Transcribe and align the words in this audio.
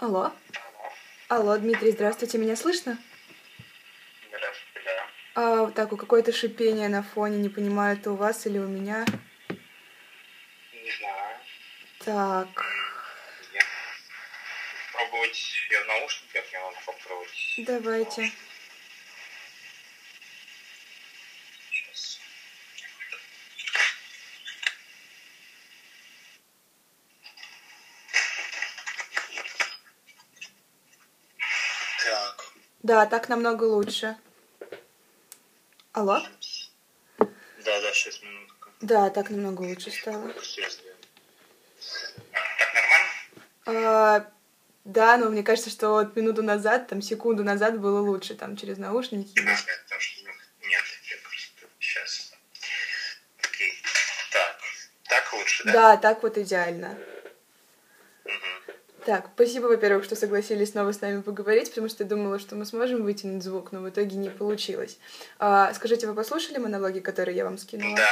Алло. 0.00 0.32
Алло, 1.28 1.58
Дмитрий, 1.58 1.90
здравствуйте, 1.90 2.38
меня 2.38 2.56
слышно? 2.56 2.96
Здравствуйте, 4.28 4.80
да. 4.86 5.06
А, 5.34 5.70
так, 5.72 5.92
у 5.92 5.98
какое-то 5.98 6.32
шипение 6.32 6.88
на 6.88 7.02
фоне, 7.02 7.36
не 7.36 7.50
понимаю, 7.50 7.98
это 7.98 8.10
у 8.12 8.16
вас 8.16 8.46
или 8.46 8.56
у 8.56 8.66
меня. 8.66 9.04
Не 10.72 10.90
знаю. 10.98 11.36
Так, 11.98 12.64
Я... 13.52 13.60
Пробовать 14.94 15.52
я 15.70 15.82
в 15.84 15.86
наушниках, 15.88 16.50
я 16.50 16.60
могу 16.62 16.76
попробовать. 16.86 17.54
давайте. 17.58 18.32
Сейчас. 21.70 22.18
Так. 32.04 32.52
Да, 32.90 33.06
так 33.06 33.28
намного 33.28 33.62
лучше. 33.62 34.16
Алло? 35.92 36.20
Да, 37.18 37.80
да, 37.80 37.92
сейчас 37.92 38.20
минутку. 38.20 38.68
Да, 38.80 39.10
так 39.10 39.30
намного 39.30 39.62
лучше 39.62 39.92
стало. 39.92 40.32
Так, 42.58 42.74
нормально? 42.74 43.08
А, 43.66 44.26
да, 44.84 45.18
но 45.18 45.30
мне 45.30 45.44
кажется, 45.44 45.70
что 45.70 45.90
вот 45.90 46.16
минуту 46.16 46.42
назад, 46.42 46.88
там 46.88 47.00
секунду 47.00 47.44
назад 47.44 47.78
было 47.78 48.00
лучше, 48.00 48.34
там 48.34 48.56
через 48.56 48.76
наушники. 48.76 49.36
Да, 49.36 49.56
потому 49.84 50.00
что 50.00 50.24
ну, 50.24 50.32
нет, 50.68 50.82
я 51.10 51.16
просто 51.22 51.68
сейчас. 51.78 52.32
Окей. 53.38 53.72
Так. 54.32 54.58
Так 55.04 55.32
лучше, 55.32 55.62
да? 55.64 55.72
Да, 55.72 55.96
так 55.96 56.24
вот 56.24 56.36
идеально. 56.38 56.98
Так, 59.06 59.30
спасибо, 59.34 59.66
во-первых, 59.66 60.04
что 60.04 60.14
согласились 60.14 60.70
снова 60.70 60.92
с 60.92 61.00
нами 61.00 61.22
поговорить, 61.22 61.70
потому 61.70 61.88
что 61.88 62.04
я 62.04 62.08
думала, 62.08 62.38
что 62.38 62.54
мы 62.56 62.64
сможем 62.66 63.02
вытянуть 63.02 63.42
звук, 63.42 63.72
но 63.72 63.80
в 63.80 63.88
итоге 63.88 64.16
не 64.16 64.28
получилось. 64.28 64.98
А, 65.38 65.72
скажите, 65.74 66.06
вы 66.06 66.14
послушали 66.14 66.58
монологи, 66.58 67.00
которые 67.00 67.36
я 67.36 67.44
вам 67.44 67.56
скинула? 67.58 67.96
Да. 67.96 68.06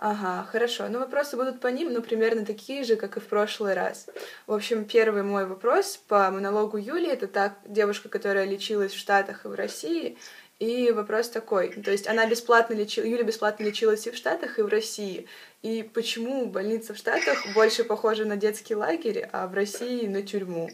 Ага, 0.00 0.46
хорошо. 0.52 0.88
Ну, 0.88 1.00
вопросы 1.00 1.36
будут 1.36 1.60
по 1.60 1.66
ним, 1.66 1.92
но 1.92 2.00
примерно 2.00 2.46
такие 2.46 2.84
же, 2.84 2.94
как 2.94 3.16
и 3.16 3.20
в 3.20 3.26
прошлый 3.26 3.74
раз. 3.74 4.06
В 4.46 4.52
общем, 4.52 4.84
первый 4.84 5.24
мой 5.24 5.44
вопрос 5.44 5.96
по 6.06 6.30
монологу 6.30 6.76
Юли. 6.76 7.08
Это 7.08 7.26
так, 7.26 7.54
девушка, 7.66 8.08
которая 8.08 8.44
лечилась 8.44 8.92
в 8.92 8.98
Штатах 8.98 9.44
и 9.44 9.48
в 9.48 9.54
России. 9.54 10.16
И 10.58 10.90
вопрос 10.90 11.30
такой. 11.30 11.68
То 11.70 11.90
есть 11.92 12.06
она 12.08 12.26
бесплатно 12.26 12.74
лечила, 12.74 13.04
Юля 13.04 13.22
бесплатно 13.22 13.62
лечилась 13.64 14.06
и 14.06 14.10
в 14.10 14.16
Штатах, 14.16 14.58
и 14.58 14.62
в 14.62 14.66
России. 14.68 15.28
И 15.62 15.82
почему 15.84 16.46
больница 16.46 16.94
в 16.94 16.96
Штатах 16.98 17.46
больше 17.54 17.84
похожа 17.84 18.24
на 18.24 18.36
детский 18.36 18.74
лагерь, 18.74 19.28
а 19.32 19.46
в 19.46 19.54
России 19.54 20.06
на 20.06 20.22
тюрьму? 20.22 20.68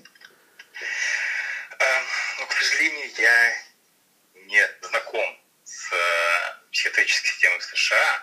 Э, 1.78 1.84
Ну, 2.40 2.46
к 2.46 2.52
сожалению, 2.52 3.10
я 3.18 3.52
не 4.46 4.68
знаком 4.82 5.38
с 5.64 5.92
э, 5.92 5.96
психиатрической 6.72 7.30
системой 7.30 7.58
в 7.58 7.64
США, 7.64 8.22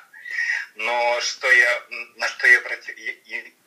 но 0.75 1.21
что 1.21 1.51
я, 1.51 1.83
на 2.15 2.27
что 2.27 2.47
я 2.47 2.57
обратил, 2.59 2.95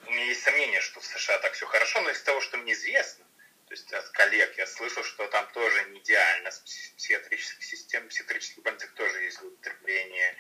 у 0.07 0.11
меня 0.11 0.25
есть 0.25 0.43
сомнение, 0.43 0.81
что 0.81 0.99
в 1.01 1.05
США 1.07 1.39
так 1.39 1.53
все 1.53 1.67
хорошо, 1.67 2.01
но 2.01 2.11
из 2.11 2.21
того, 2.23 2.41
что 2.41 2.57
мне 2.57 2.73
известно, 2.73 3.25
то 3.67 3.73
есть 3.75 3.93
от 3.93 4.09
коллег 4.11 4.57
я 4.59 4.67
слышал, 4.67 5.03
что 5.05 5.27
там 5.29 5.47
тоже 5.53 5.85
не 5.91 5.99
идеально 6.01 6.51
с 6.51 6.61
пси- 6.61 6.97
психиатрической 6.97 7.65
системой, 7.65 8.07
в 8.07 8.11
психиатрических 8.11 8.63
больницах 8.63 8.93
тоже 8.95 9.23
есть 9.23 9.39
злоупотребление, 9.39 10.37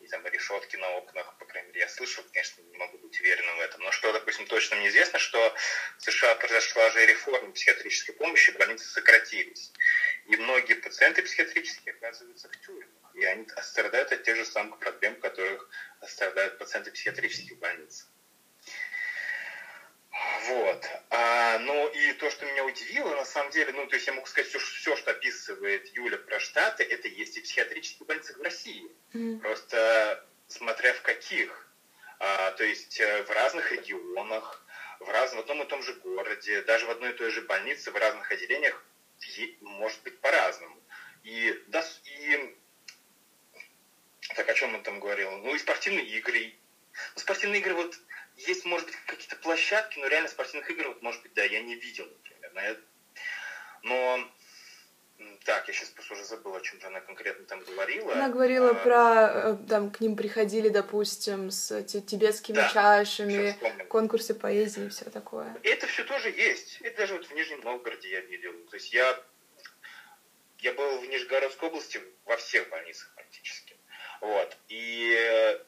и 0.00 0.06
там 0.06 0.24
решетки 0.26 0.76
на 0.76 0.88
окнах, 0.90 1.36
по 1.38 1.44
крайней 1.44 1.68
мере, 1.68 1.80
я 1.80 1.88
слышал, 1.88 2.24
конечно, 2.32 2.62
не 2.62 2.76
могу 2.78 2.98
быть 2.98 3.20
уверенным 3.20 3.56
в 3.56 3.60
этом, 3.60 3.82
но 3.82 3.90
что, 3.90 4.12
допустим, 4.12 4.46
точно 4.46 4.76
мне 4.76 4.88
известно, 4.88 5.18
что 5.18 5.54
в 5.98 6.02
США 6.02 6.34
произошла 6.58 6.90
же 6.90 7.06
реформа 7.06 7.52
психиатрической 7.52 8.14
помощи, 8.16 8.50
больницы 8.52 8.88
сократились. 8.88 9.72
И 10.26 10.36
многие 10.36 10.74
пациенты 10.74 11.22
психиатрические 11.22 11.94
оказываются 11.94 12.48
в 12.48 12.56
тюрьмах. 12.66 13.14
И 13.14 13.24
они 13.24 13.46
страдают 13.62 14.12
от 14.12 14.24
тех 14.24 14.36
же 14.36 14.44
самых 14.44 14.78
проблем, 14.78 15.14
которых 15.20 15.68
страдают 16.06 16.58
пациенты 16.58 16.90
психиатрических 16.90 17.58
больниц. 17.58 18.08
Вот. 20.48 20.84
А, 21.10 21.58
ну 21.60 21.88
и 21.88 22.12
то, 22.14 22.28
что 22.30 22.44
меня 22.44 22.64
удивило, 22.64 23.14
на 23.14 23.24
самом 23.24 23.50
деле, 23.52 23.72
ну, 23.72 23.86
то 23.86 23.94
есть 23.94 24.06
я 24.08 24.12
могу 24.12 24.26
сказать, 24.26 24.48
все, 24.48 24.58
все 24.58 24.96
что 24.96 25.12
описывает 25.12 25.86
Юля 25.94 26.18
про 26.18 26.40
Штаты, 26.40 26.82
это 26.82 27.06
есть 27.06 27.36
и 27.36 27.40
в 27.40 27.44
психиатрических 27.44 28.04
больницах 28.06 28.36
в 28.36 28.42
России. 28.42 28.90
М, 29.14 29.38
Просто 29.40 30.26
смотря 30.48 30.92
в 30.92 31.02
каких. 31.02 31.68
А, 32.18 32.50
то 32.52 32.64
есть 32.64 32.98
э, 32.98 33.22
в 33.22 33.30
разных 33.30 33.70
регионах, 33.70 34.64
в, 35.00 35.08
раз, 35.10 35.32
в 35.32 35.38
одном 35.38 35.62
и 35.62 35.66
том 35.66 35.82
же 35.82 35.94
городе, 35.94 36.62
даже 36.62 36.86
в 36.86 36.90
одной 36.90 37.10
и 37.10 37.14
той 37.14 37.30
же 37.30 37.42
больнице, 37.42 37.90
в 37.90 37.96
разных 38.18 38.32
отделениях 38.32 38.84
может 39.60 40.02
быть 40.02 40.18
по-разному. 40.20 40.82
И, 41.22 41.54
да, 41.66 41.84
и 42.04 42.54
так 44.34 44.48
о 44.48 44.54
чем 44.54 44.74
он 44.74 44.82
там 44.82 45.00
говорил? 45.00 45.30
Ну 45.38 45.54
и 45.54 45.58
спортивные 45.58 46.04
игры. 46.06 46.54
Ну, 47.14 47.20
спортивные 47.20 47.60
игры 47.60 47.74
вот 47.74 47.98
есть, 48.36 48.64
может 48.64 48.86
быть, 48.86 48.96
какие-то 49.06 49.36
площадки, 49.36 49.98
но 49.98 50.06
реально 50.06 50.28
спортивных 50.28 50.70
игр, 50.70 50.88
вот, 50.88 51.02
может 51.02 51.22
быть, 51.22 51.32
да, 51.34 51.44
я 51.44 51.60
не 51.60 51.74
видел, 51.76 52.06
например. 52.06 52.50
Но, 52.52 52.60
я- 52.60 52.76
но 53.82 54.28
так, 55.48 55.66
я 55.66 55.72
сейчас 55.72 55.88
просто 55.88 56.12
уже 56.12 56.24
забыл, 56.24 56.54
о 56.54 56.60
чем 56.60 56.78
же 56.78 56.88
она 56.88 57.00
конкретно 57.00 57.46
там 57.46 57.60
говорила. 57.64 58.12
Она 58.12 58.28
говорила 58.28 58.70
А, 58.72 58.74
про, 58.74 59.30
э, 59.32 59.56
там, 59.66 59.90
к 59.90 59.98
ним 60.00 60.14
приходили, 60.14 60.68
допустим, 60.68 61.50
с 61.50 61.82
ти- 61.84 62.02
тибетскими 62.02 62.56
Да, 62.56 62.68
чашами, 62.68 63.56
конкурсы 63.88 64.34
поэзии 64.34 64.84
и 64.84 64.88
все 64.90 65.06
такое. 65.06 65.56
Это 65.62 65.86
все 65.86 66.04
тоже 66.04 66.28
есть. 66.28 66.78
Это 66.82 66.98
даже 66.98 67.14
вот 67.14 67.24
в 67.24 67.32
Нижнем 67.32 67.60
Новгороде 67.62 68.10
я 68.10 68.20
видел. 68.20 68.52
То 68.70 68.76
есть 68.76 68.92
я, 68.92 69.18
я 70.58 70.74
был 70.74 70.98
в 71.00 71.06
Нижегородской 71.08 71.70
области 71.70 71.98
во 72.26 72.36
всех 72.36 72.68
больницах 72.68 73.10
практически. 73.14 73.74
Вот. 74.20 74.54
И, 74.68 75.16
э, 75.18 75.60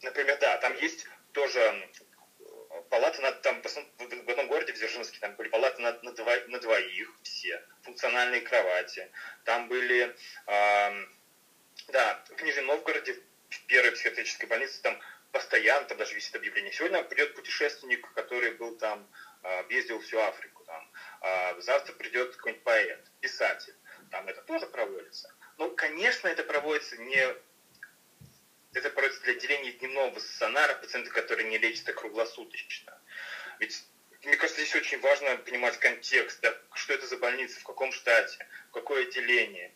например, 0.00 0.38
да, 0.40 0.56
там 0.56 0.74
есть 0.78 1.06
тоже 1.32 1.60
палаты 2.92 3.22
на, 3.22 3.32
там, 3.32 3.62
в 3.62 4.28
одном 4.28 4.48
городе, 4.48 4.74
в 4.74 4.76
Дзержинске, 4.76 5.18
там 5.18 5.34
были 5.36 5.48
палаты 5.48 5.80
на, 5.80 5.98
на, 6.02 6.10
дво- 6.10 6.46
на 6.48 6.58
двоих 6.60 7.08
все, 7.22 7.64
функциональные 7.84 8.42
кровати. 8.42 9.10
Там 9.44 9.66
были, 9.68 10.14
ам, 10.44 11.08
да, 11.88 12.22
в 12.28 12.42
Нижнем 12.42 12.66
Новгороде, 12.66 13.14
в 13.48 13.66
первой 13.66 13.92
психиатрической 13.92 14.46
больнице, 14.46 14.82
там 14.82 15.00
постоянно, 15.30 15.86
там 15.86 15.96
даже 15.96 16.14
висит 16.14 16.36
объявление. 16.36 16.70
Сегодня 16.70 17.02
придет 17.02 17.34
путешественник, 17.34 18.12
который 18.12 18.50
был 18.52 18.76
там, 18.76 19.08
а, 19.42 19.60
объездил 19.60 19.98
всю 20.00 20.18
Африку. 20.18 20.62
Там. 20.64 20.90
А 21.22 21.58
завтра 21.60 21.94
придет 21.94 22.36
какой-нибудь 22.36 22.62
поэт, 22.62 23.10
писатель. 23.20 23.74
Там 24.10 24.28
это 24.28 24.42
тоже 24.42 24.66
проводится. 24.66 25.34
Но, 25.56 25.70
конечно, 25.70 26.28
это 26.28 26.44
проводится 26.44 26.98
не... 26.98 27.26
Это 28.72 28.88
проводится 28.90 29.22
для 29.22 29.34
отделения 29.34 29.72
дневного 29.72 30.18
стационара, 30.18 30.74
пациенты, 30.74 31.10
которые 31.10 31.48
не 31.48 31.58
лечатся 31.58 31.92
круглосуточно. 31.92 32.98
Ведь 33.58 33.84
мне 34.24 34.36
кажется, 34.36 34.62
здесь 34.62 34.74
очень 34.74 35.00
важно 35.00 35.36
понимать 35.38 35.78
контекст, 35.78 36.40
да, 36.40 36.56
что 36.74 36.94
это 36.94 37.06
за 37.06 37.18
больница, 37.18 37.60
в 37.60 37.64
каком 37.64 37.92
штате, 37.92 38.46
какое 38.72 39.06
отделение. 39.06 39.74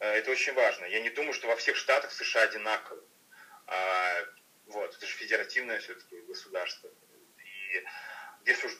Э, 0.00 0.18
Это 0.18 0.30
очень 0.30 0.52
важно. 0.52 0.84
Я 0.86 1.00
не 1.00 1.10
думаю, 1.10 1.32
что 1.32 1.46
во 1.46 1.56
всех 1.56 1.76
штатах 1.76 2.12
США 2.12 2.42
одинаково. 2.42 3.02
А, 3.66 4.24
вот, 4.66 4.94
это 4.94 5.06
же 5.06 5.12
федеративное 5.14 5.78
все-таки 5.78 6.20
государство. 6.22 6.90
И 7.38 7.84
здесь 8.42 8.64
уж 8.64 8.72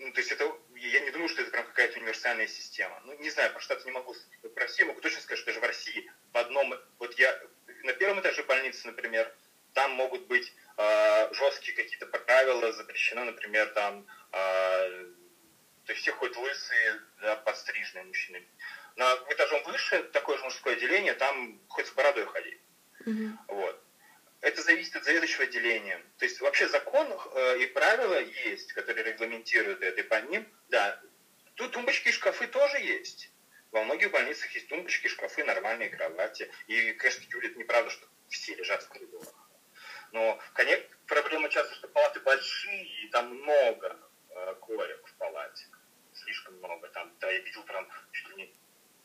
ну, 0.00 0.10
то 0.12 0.20
есть 0.20 0.32
это, 0.32 0.50
я 0.76 1.00
не 1.00 1.10
думаю, 1.10 1.28
что 1.28 1.42
это 1.42 1.50
прям 1.50 1.66
какая-то 1.66 1.98
универсальная 1.98 2.46
система. 2.46 2.98
Ну, 3.04 3.12
не 3.18 3.28
знаю, 3.28 3.52
про 3.52 3.60
Штаты 3.60 3.84
не 3.84 3.92
могу. 3.92 4.14
Про 4.54 4.62
Россию 4.62 4.88
могу 4.88 5.00
точно 5.02 5.20
сказать, 5.20 5.38
что 5.38 5.48
даже 5.48 5.60
в 5.60 5.64
России 5.64 6.10
в 6.32 6.38
одном, 6.38 6.72
вот 6.98 7.18
я 7.18 7.38
на 7.84 7.92
первом 7.92 8.20
этаже 8.20 8.42
больницы, 8.44 8.86
например, 8.86 9.32
там 9.74 9.92
могут 9.92 10.26
быть 10.26 10.52
э, 10.76 11.34
жесткие 11.34 11.76
какие-то 11.76 12.06
правила, 12.06 12.72
запрещено, 12.72 13.24
например, 13.24 13.68
там, 13.74 14.06
э, 14.32 15.06
то 15.84 15.92
есть 15.92 16.02
все 16.02 16.12
ходят 16.12 16.36
лысые, 16.36 17.00
да, 17.20 17.36
подстриженные 17.36 18.04
мужчины. 18.04 18.44
На 18.96 19.14
этажом 19.28 19.62
выше, 19.64 20.02
такое 20.12 20.38
же 20.38 20.44
мужское 20.44 20.74
отделение, 20.74 21.14
там 21.14 21.60
хоть 21.68 21.86
с 21.86 21.92
бородой 21.92 22.26
ходить. 22.26 22.60
Мгм. 23.06 23.38
Вот. 23.48 23.82
Это 24.40 24.62
зависит 24.62 24.96
от 24.96 25.04
заведующего 25.04 25.44
отделения. 25.44 26.00
То 26.18 26.24
есть 26.24 26.40
вообще 26.40 26.66
закон 26.68 27.06
э, 27.34 27.58
и 27.58 27.66
правила 27.66 28.20
есть, 28.20 28.72
которые 28.72 29.04
регламентируют 29.04 29.82
это, 29.82 30.00
и 30.00 30.04
по 30.04 30.20
ним, 30.22 30.46
да, 30.68 31.00
тут 31.54 31.72
тумбочки 31.72 32.08
и 32.08 32.12
шкафы 32.12 32.46
тоже 32.46 32.78
есть. 32.78 33.30
Во 33.72 33.84
многих 33.84 34.10
больницах 34.10 34.50
есть 34.52 34.68
тумбочки, 34.68 35.06
шкафы, 35.06 35.44
нормальные 35.44 35.90
кровати. 35.90 36.50
И, 36.66 36.92
конечно, 36.94 37.22
Юля, 37.30 37.48
это 37.48 37.58
неправда, 37.58 37.90
что 37.90 38.06
все 38.28 38.54
лежат 38.54 38.82
в 38.82 38.88
коридорах. 38.88 39.32
Но, 40.12 40.40
конечно, 40.54 40.88
проблема 41.06 41.48
часто, 41.50 41.74
что 41.74 41.88
палаты 41.88 42.20
большие, 42.20 43.04
и 43.04 43.08
там 43.10 43.32
много 43.32 43.96
э, 44.30 44.54
коек 44.60 45.06
в 45.06 45.14
палате. 45.14 45.66
Слишком 46.12 46.56
много. 46.56 46.88
Там, 46.88 47.14
да, 47.20 47.30
я 47.30 47.38
видел 47.38 47.62
прям 47.62 47.88
чуть 48.10 48.28
ли 48.30 48.34
не 48.36 48.54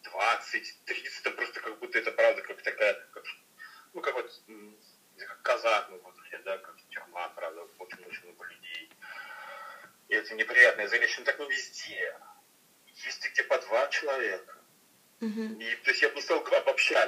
20, 0.02 0.86
30, 0.86 1.24
там 1.24 1.36
просто 1.36 1.60
как 1.60 1.78
будто 1.80 2.00
это 2.00 2.12
правда 2.12 2.42
как 2.42 2.62
такая, 2.62 2.94
как, 3.12 3.24
ну, 3.94 4.02
как 4.02 4.16
вот, 4.16 4.32
как 5.18 5.42
казармы 5.44 6.00
выглядят, 6.00 6.44
да, 6.44 6.58
как 6.58 6.76
тюрьма, 6.90 7.30
правда, 7.30 7.62
очень-очень 7.78 8.24
много 8.26 8.46
людей. 8.46 8.92
И 10.10 10.16
это 10.16 10.34
неприятное 10.36 10.88
зрелище, 10.88 11.20
ну 11.20 11.26
так 11.26 11.40
не 11.40 11.50
везде. 11.50 12.20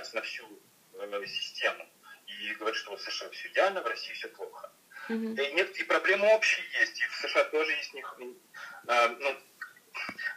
Наезжать 0.07 0.13
на 0.13 0.21
всю 0.21 0.45
э, 0.93 1.25
систему 1.25 1.85
и 2.27 2.53
говорить, 2.55 2.79
что 2.79 2.95
в 2.95 3.01
США 3.01 3.29
все 3.29 3.47
идеально, 3.49 3.81
в 3.81 3.87
России 3.87 4.13
все 4.13 4.27
плохо. 4.29 4.71
Mm-hmm. 5.09 5.49
И, 5.49 5.53
нет, 5.53 5.75
и 5.77 5.83
проблемы 5.83 6.27
общие 6.33 6.65
есть, 6.79 6.99
и 7.01 7.05
в 7.05 7.15
США 7.15 7.43
тоже 7.45 7.71
есть 7.71 7.93
них, 7.93 8.15
э, 8.19 9.07
ну, 9.19 9.37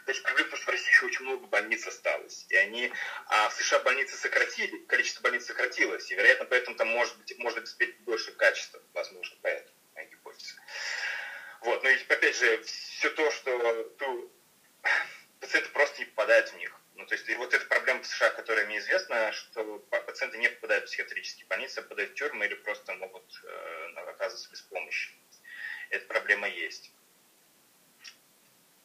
то 0.05 0.11
есть 0.11 0.23
проблема, 0.23 0.49
потому 0.49 0.61
что 0.61 0.71
в 0.71 0.73
России 0.73 0.89
еще 0.89 1.05
очень 1.05 1.25
много 1.25 1.47
больниц 1.47 1.85
осталось. 1.87 2.45
И 2.49 2.55
они, 2.55 2.91
а 3.27 3.49
в 3.49 3.53
США 3.53 3.79
больницы 3.79 4.15
сократили, 4.15 4.77
количество 4.87 5.21
больниц 5.21 5.45
сократилось. 5.45 6.09
И, 6.11 6.15
вероятно, 6.15 6.45
поэтому 6.45 6.75
там 6.77 6.87
может 6.87 7.17
быть, 7.17 7.37
можно 7.37 7.59
обеспечить 7.59 7.99
больше 7.99 8.31
качества, 8.31 8.81
возможно, 8.93 9.37
поэтому, 9.41 9.75
моя 9.93 10.07
гипотеза. 10.07 10.55
Вот, 11.61 11.83
но 11.83 11.89
и, 11.89 11.97
опять 12.07 12.35
же, 12.35 12.63
все 12.63 13.09
то, 13.11 13.29
что 13.31 13.83
ту, 13.99 14.31
пациенты 15.39 15.69
просто 15.69 15.99
не 15.99 16.05
попадают 16.05 16.49
в 16.49 16.57
них. 16.57 16.80
Ну, 16.95 17.05
то 17.05 17.15
есть, 17.15 17.27
и 17.29 17.35
вот 17.35 17.53
эта 17.53 17.65
проблема 17.65 18.01
в 18.01 18.05
США, 18.05 18.29
которая 18.31 18.65
мне 18.65 18.77
известна, 18.79 19.31
что 19.31 19.79
пациенты 19.89 20.37
не 20.37 20.49
попадают 20.49 20.85
в 20.85 20.87
психиатрические 20.87 21.47
больницы, 21.47 21.79
а 21.79 21.81
попадают 21.83 22.11
в 22.11 22.15
тюрьмы 22.15 22.45
или 22.45 22.55
просто 22.55 22.93
могут 22.95 23.23
э, 23.43 23.99
оказываться 24.09 24.49
без 24.51 24.61
помощи. 24.61 25.11
Эта 25.89 26.05
проблема 26.05 26.47
есть. 26.47 26.91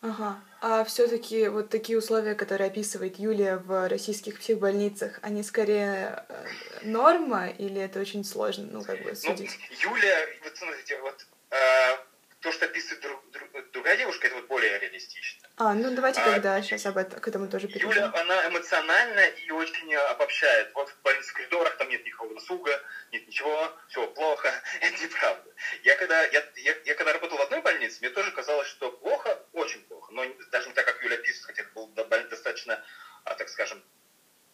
Ага. 0.02 0.40
А 0.60 0.84
все-таки 0.84 1.48
вот 1.48 1.70
такие 1.70 1.98
условия, 1.98 2.34
которые 2.34 2.68
описывает 2.68 3.18
Юлия 3.18 3.56
в 3.56 3.88
российских 3.88 4.38
психбольницах, 4.38 5.18
они 5.22 5.42
скорее 5.42 6.24
э, 6.28 6.46
норма 6.82 7.48
или 7.48 7.80
это 7.80 8.00
очень 8.00 8.24
сложно, 8.24 8.66
ну, 8.70 8.84
как 8.84 9.02
бы, 9.02 9.10
ну, 9.10 9.14
судить? 9.16 9.58
Ну, 9.70 9.90
Юлия, 9.90 10.28
вот 10.44 10.56
смотрите, 10.56 11.00
вот 11.00 11.26
э, 11.50 11.96
то, 12.40 12.52
что 12.52 12.66
описывает 12.66 13.02
друг, 13.02 13.20
друг, 13.22 13.25
другая 13.86 13.98
девушка, 13.98 14.26
это 14.26 14.36
вот 14.36 14.46
более 14.48 14.80
реалистично. 14.80 15.48
А, 15.58 15.72
ну 15.72 15.94
давайте 15.94 16.20
а, 16.20 16.24
тогда 16.24 16.60
сейчас 16.60 16.86
об 16.86 16.96
этом, 16.96 17.20
к 17.20 17.28
этому 17.28 17.48
тоже 17.48 17.68
перейдем. 17.68 17.90
Юля, 17.90 18.12
она 18.14 18.48
эмоциональна 18.48 19.20
и 19.20 19.50
очень 19.52 19.94
обобщает. 19.94 20.72
Вот 20.74 20.88
в 20.88 21.02
больнице 21.02 21.32
коридорах 21.32 21.76
там 21.76 21.88
нет 21.88 22.04
никакого 22.04 22.34
досуга, 22.34 22.82
нет 23.12 23.28
ничего, 23.28 23.72
все 23.86 24.04
плохо. 24.08 24.52
Это 24.80 25.04
неправда. 25.04 25.54
Я 25.84 25.94
когда, 25.94 26.20
я, 26.24 26.44
я, 26.56 26.74
я 26.84 26.94
когда 26.96 27.12
работал 27.12 27.38
в 27.38 27.42
одной 27.42 27.62
больнице, 27.62 27.98
мне 28.00 28.10
тоже 28.10 28.32
казалось, 28.32 28.66
что 28.66 28.90
плохо, 28.90 29.38
очень 29.52 29.82
плохо. 29.84 30.12
Но 30.12 30.24
даже 30.50 30.66
не 30.66 30.74
так, 30.74 30.84
как 30.84 31.00
Юля 31.04 31.14
описывает, 31.14 31.46
хотя 31.46 31.62
это 31.62 31.70
был 31.72 31.86
достаточно, 32.28 32.84
а, 33.22 33.34
так 33.36 33.48
скажем, 33.48 33.84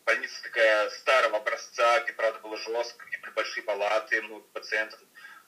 больница 0.04 0.42
такая 0.42 0.90
старого 0.90 1.38
образца, 1.38 2.00
где, 2.00 2.12
правда, 2.12 2.38
было 2.40 2.58
жестко, 2.58 3.06
где 3.06 3.16
были 3.16 3.30
большие 3.30 3.64
палаты, 3.64 4.20
много 4.20 4.44
пациентов. 4.52 5.00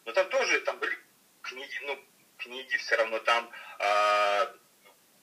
Но 0.06 0.12
там 0.12 0.26
тоже, 0.30 0.60
там 0.60 0.78
были 0.78 0.98
книги, 1.42 1.78
ну, 1.82 2.02
книги 2.38 2.76
все 2.76 2.96
равно 2.96 3.19
там. 3.20 3.50
Э, 3.78 4.46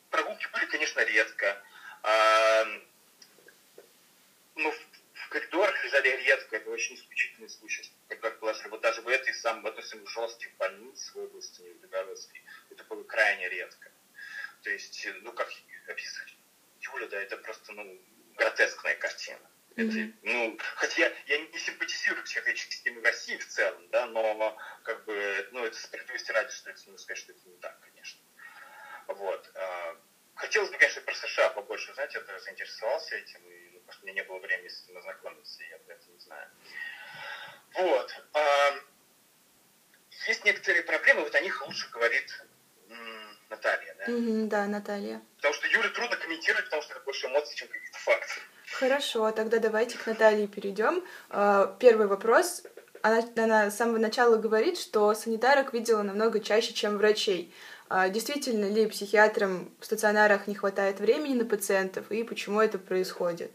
прогулки 0.09 0.47
были, 0.53 0.65
конечно, 0.65 0.99
редко. 1.01 1.61
Э, 2.03 2.79
ну, 4.55 4.71
в, 4.71 4.75
в 5.13 5.29
коридорах 5.29 5.83
лежали 5.83 6.09
редко. 6.23 6.57
Это 6.57 6.69
очень 6.69 6.95
исключительный 6.95 7.49
случай. 7.49 7.91
Как 8.07 8.39
положили. 8.39 8.67
Вот 8.69 8.81
даже 8.81 9.01
в 9.01 9.07
этой 9.07 9.33
самой, 9.33 9.63
в 9.63 9.67
одной 9.67 10.07
жестких 10.07 10.55
больниц 10.57 11.11
в 11.13 11.19
области 11.19 11.61
Нижегородской, 11.61 12.41
это 12.69 12.83
было 12.85 13.03
крайне 13.03 13.49
редко. 13.49 13.91
То 14.63 14.69
есть, 14.69 15.07
ну, 15.21 15.31
как 15.31 15.49
описывать 15.87 16.35
Юля, 16.81 17.07
да, 17.07 17.21
это 17.21 17.37
просто, 17.37 17.71
ну, 17.73 17.99
гротескная 18.35 18.95
картина. 18.95 19.50
Ну, 20.23 20.57
хотя 20.75 21.01
я, 21.01 21.13
я 21.27 21.37
не 21.39 21.57
симпатизирую 21.57 22.23
психиатрической 22.23 22.73
системе 22.73 23.01
России 23.01 23.37
в 23.37 23.47
целом, 23.47 23.87
да, 23.89 24.05
но 24.07 24.57
как 24.83 25.05
бы, 25.05 25.49
ну, 25.51 25.65
это 25.65 25.77
справедливости 25.77 26.31
ради, 26.31 26.51
что 26.51 26.69
это, 26.69 26.81
ну, 26.87 26.97
сказать, 26.97 27.17
что 27.17 27.31
это 27.31 27.41
не 27.47 27.57
так, 27.57 27.79
конечно. 27.79 28.21
Вот. 29.07 29.51
А, 29.55 29.97
хотелось 30.35 30.69
бы, 30.69 30.77
конечно, 30.77 31.01
про 31.01 31.13
США 31.13 31.49
побольше 31.49 31.93
знать, 31.93 32.13
я 32.13 32.21
тоже 32.21 32.39
заинтересовался 32.39 33.15
этим, 33.15 33.39
и, 33.49 33.81
ну, 33.85 33.91
что 33.91 34.03
у 34.03 34.05
меня 34.05 34.21
не 34.21 34.27
было 34.27 34.39
времени 34.39 34.67
с 34.67 34.83
этим 34.83 34.97
ознакомиться, 34.97 35.63
я 35.63 35.77
про 35.79 35.93
это 35.93 36.09
не 36.09 36.19
знаю. 36.19 36.49
Вот. 37.73 38.23
А, 38.33 38.75
есть 40.27 40.45
некоторые 40.45 40.83
проблемы, 40.83 41.21
вот 41.21 41.35
о 41.35 41.39
них 41.39 41.65
лучше 41.65 41.89
говорит 41.91 42.43
Наталья, 43.51 43.93
да? 43.95 44.05
Mm-hmm, 44.05 44.47
да, 44.47 44.65
Наталья. 44.65 45.21
Потому 45.35 45.53
что 45.53 45.67
Юре 45.67 45.89
трудно 45.89 46.15
комментировать, 46.15 46.65
потому 46.65 46.81
что 46.81 46.93
это 46.93 47.03
больше 47.03 47.27
эмоций, 47.27 47.55
чем. 47.55 47.67
Хорошо, 48.81 49.31
тогда 49.31 49.59
давайте 49.59 49.95
к 49.95 50.07
Наталье 50.07 50.47
перейдем. 50.47 51.03
А, 51.29 51.77
первый 51.79 52.07
вопрос. 52.07 52.63
Она, 53.03 53.21
она 53.35 53.69
с 53.69 53.77
самого 53.77 53.99
начала 53.99 54.37
говорит, 54.37 54.79
что 54.79 55.13
санитарок 55.13 55.71
видела 55.71 56.01
намного 56.01 56.39
чаще, 56.39 56.73
чем 56.73 56.97
врачей. 56.97 57.53
А, 57.89 58.09
действительно 58.09 58.65
ли 58.65 58.87
психиатрам 58.87 59.71
в 59.79 59.85
стационарах 59.85 60.47
не 60.47 60.55
хватает 60.55 60.99
времени 60.99 61.35
на 61.35 61.45
пациентов 61.45 62.09
и 62.09 62.23
почему 62.23 62.59
это 62.59 62.79
происходит? 62.79 63.51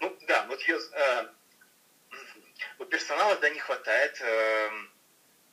Ну 0.00 0.16
да, 0.26 0.46
вот 0.48 0.62
я, 0.62 0.76
э, 0.76 1.26
вот 2.78 2.88
персонала 2.88 3.36
да 3.36 3.50
не 3.50 3.58
хватает. 3.58 4.18
Э, 4.22 4.70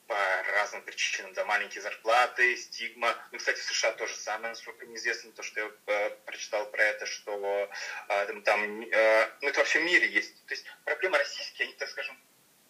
по 0.08 0.44
разным 0.54 0.82
причинам, 0.84 1.34
да, 1.34 1.46
маленькие 1.46 1.82
зарплаты, 1.82 2.56
стигма. 2.58 3.16
Ну, 3.32 3.38
кстати, 3.38 3.60
в 3.60 3.64
США 3.64 3.94
тоже 3.94 4.16
самое, 4.16 4.50
насколько 4.50 4.86
мне 4.86 4.98
известно, 4.98 5.32
то, 5.32 5.44
что 5.44 5.62
я 5.62 5.72
э, 5.88 6.10
прочитал 6.26 6.70
про 6.72 6.84
это, 6.84 7.06
что 7.06 7.70
э, 8.10 8.26
там, 8.28 8.42
там 8.44 8.82
э, 8.82 9.30
ну, 9.42 9.48
это 9.48 9.60
во 9.60 9.66
всем 9.66 9.86
мире 9.86 10.08
есть. 10.08 10.46
То 10.46 10.54
есть 10.54 10.66
проблемы 10.84 11.18
российские, 11.18 11.68
они, 11.68 11.76
так 11.76 11.90
скажем, 11.90 12.18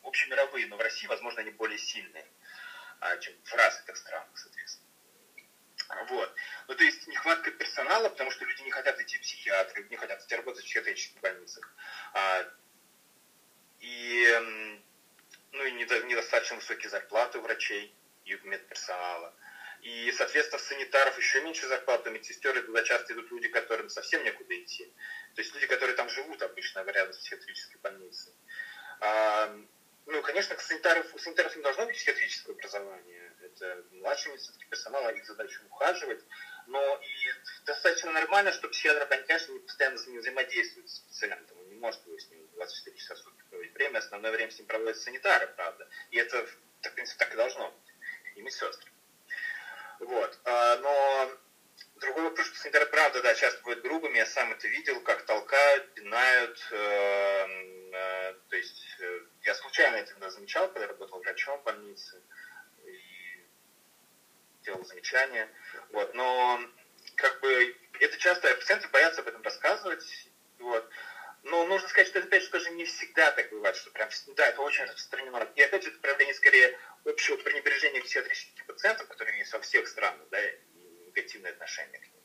общемировые, 0.04 0.68
но 0.68 0.78
в 0.78 0.82
России, 0.82 1.08
возможно, 1.08 1.42
они 1.42 1.52
более 1.52 1.80
сильные, 1.80 2.26
э, 3.02 3.20
чем 3.20 3.34
в 3.44 3.54
развитых 3.54 3.98
странах, 3.98 4.30
соответственно. 4.36 4.84
Вот. 6.10 6.34
Ну, 6.68 6.76
то 6.76 6.84
есть 6.84 7.08
нехватка 7.08 7.52
персонала, 7.52 8.10
потому 8.10 8.32
что 8.32 8.46
люди 8.46 8.62
не 8.64 8.72
хотят 8.72 9.00
идти 9.00 9.18
в 9.18 9.22
психиатры, 9.22 9.86
не 9.90 9.96
хотят 9.96 10.22
идти 10.24 10.36
работать 10.36 10.64
в 10.64 10.66
психиатрических 10.66 11.20
больницах. 11.22 11.74
А, 12.14 12.46
и 13.80 14.23
высокие 16.64 16.90
зарплаты 16.90 17.40
врачей 17.40 17.94
и 18.26 18.34
медперсонала. 18.44 19.34
И, 19.82 20.12
соответственно, 20.14 20.60
санитаров 20.60 21.18
еще 21.18 21.42
меньше 21.42 21.68
зарплаты, 21.68 22.10
медсестер, 22.10 22.58
и 22.58 22.62
туда 22.62 22.84
часто 22.84 23.14
идут 23.14 23.30
люди, 23.32 23.50
которым 23.50 23.90
совсем 23.90 24.24
некуда 24.24 24.58
идти. 24.58 24.86
То 25.36 25.42
есть 25.42 25.54
люди, 25.54 25.68
которые 25.68 25.96
там 25.98 26.08
живут 26.10 26.42
обычно 26.42 26.86
рядом 26.86 27.14
с 27.14 27.18
психиатрической 27.18 27.82
больницей. 27.82 28.34
А, 29.02 29.54
ну, 30.06 30.22
конечно, 30.22 30.58
санитаров, 30.58 31.14
у 31.14 31.18
санитаров 31.18 31.54
не 31.58 31.62
должно 31.62 31.86
быть 31.86 31.98
психиатрического 31.98 32.54
образования. 32.54 33.36
Это 33.42 33.84
младший 33.92 34.32
медицинский 34.32 34.66
персонал, 34.68 35.06
а 35.06 35.12
их 35.12 35.26
задача 35.26 35.62
ухаживать. 35.70 36.24
Но 36.68 37.02
и 37.02 37.66
достаточно 37.66 38.12
нормально, 38.12 38.54
что 38.54 38.70
психиатр, 38.70 39.06
конечно, 39.06 39.52
не 39.52 39.60
постоянно 39.60 39.98
с 39.98 40.08
ним 40.08 40.20
взаимодействует 40.20 40.90
с 40.90 41.00
пациентом. 41.00 41.60
Он 41.60 41.68
не 41.68 41.76
может 41.76 42.06
его 42.06 42.18
с 42.18 42.30
ним 42.30 42.48
24 42.54 42.98
часа 42.98 43.16
в 43.16 43.18
сутки 43.18 43.43
время. 43.74 44.00
Основное 44.00 44.32
время 44.32 44.52
с 44.52 44.58
ним 44.58 44.68
проводят 44.68 44.98
санитары, 44.98 45.48
правда. 45.56 45.88
И 46.12 46.18
это, 46.18 46.46
в 46.46 46.94
принципе, 46.94 47.26
так 47.26 47.34
и 47.34 47.38
должно 47.38 47.72
быть. 47.72 47.94
И 48.36 48.42
медсестры. 48.42 48.92
Вот. 50.00 50.40
А, 50.46 50.78
но 50.78 51.32
другой 51.98 52.24
вопрос, 52.24 52.48
что 52.48 52.60
санитары, 52.60 52.86
правда, 52.88 53.22
да, 53.22 53.34
часто 53.34 53.60
бывают 53.62 53.84
грубыми. 53.84 54.18
Я 54.18 54.26
сам 54.26 54.52
это 54.52 54.68
видел, 54.68 55.00
как 55.02 55.26
толкают, 55.26 55.94
пинают. 55.94 56.60
Э, 56.72 57.46
э, 57.94 58.34
то 58.50 58.56
есть 58.56 58.86
э, 59.00 59.20
я 59.44 59.56
случайно 59.56 59.96
это 59.98 60.30
замечал, 60.30 60.72
когда 60.72 60.88
работал 60.88 61.20
врачом 61.20 61.60
в 61.60 61.64
больнице. 61.64 62.22
И 62.86 63.46
делал 64.64 64.84
замечания. 64.86 65.50
Вот. 65.92 66.14
Но 66.14 66.62
как 67.16 67.40
бы 67.42 67.76
это 68.00 68.18
часто 68.18 68.54
пациенты 68.56 68.88
боятся 68.90 69.22
об 69.22 69.28
этом 69.28 69.42
рассказывать. 69.42 70.23
Не 72.84 72.88
всегда 72.88 73.32
так 73.32 73.50
бывает, 73.50 73.78
что 73.78 73.92
прям, 73.92 74.10
да, 74.36 74.48
это 74.48 74.62
очень 74.62 74.84
распространено. 74.84 75.50
И 75.56 75.62
опять 75.62 75.84
же, 75.84 75.90
это 75.90 76.00
проявление 76.00 76.36
скорее 76.36 76.78
общего 77.06 77.38
пренебрежения 77.38 78.02
к 78.02 78.04
психиатрическим 78.04 78.66
пациентам, 78.66 79.08
которые 79.08 79.40
есть 79.40 79.54
во 79.54 79.62
всех 79.62 79.88
странах, 79.88 80.28
да, 80.30 80.40
и 80.42 80.60
негативное 81.08 81.52
отношение 81.52 82.00
к 82.00 82.04
ним. 82.04 82.24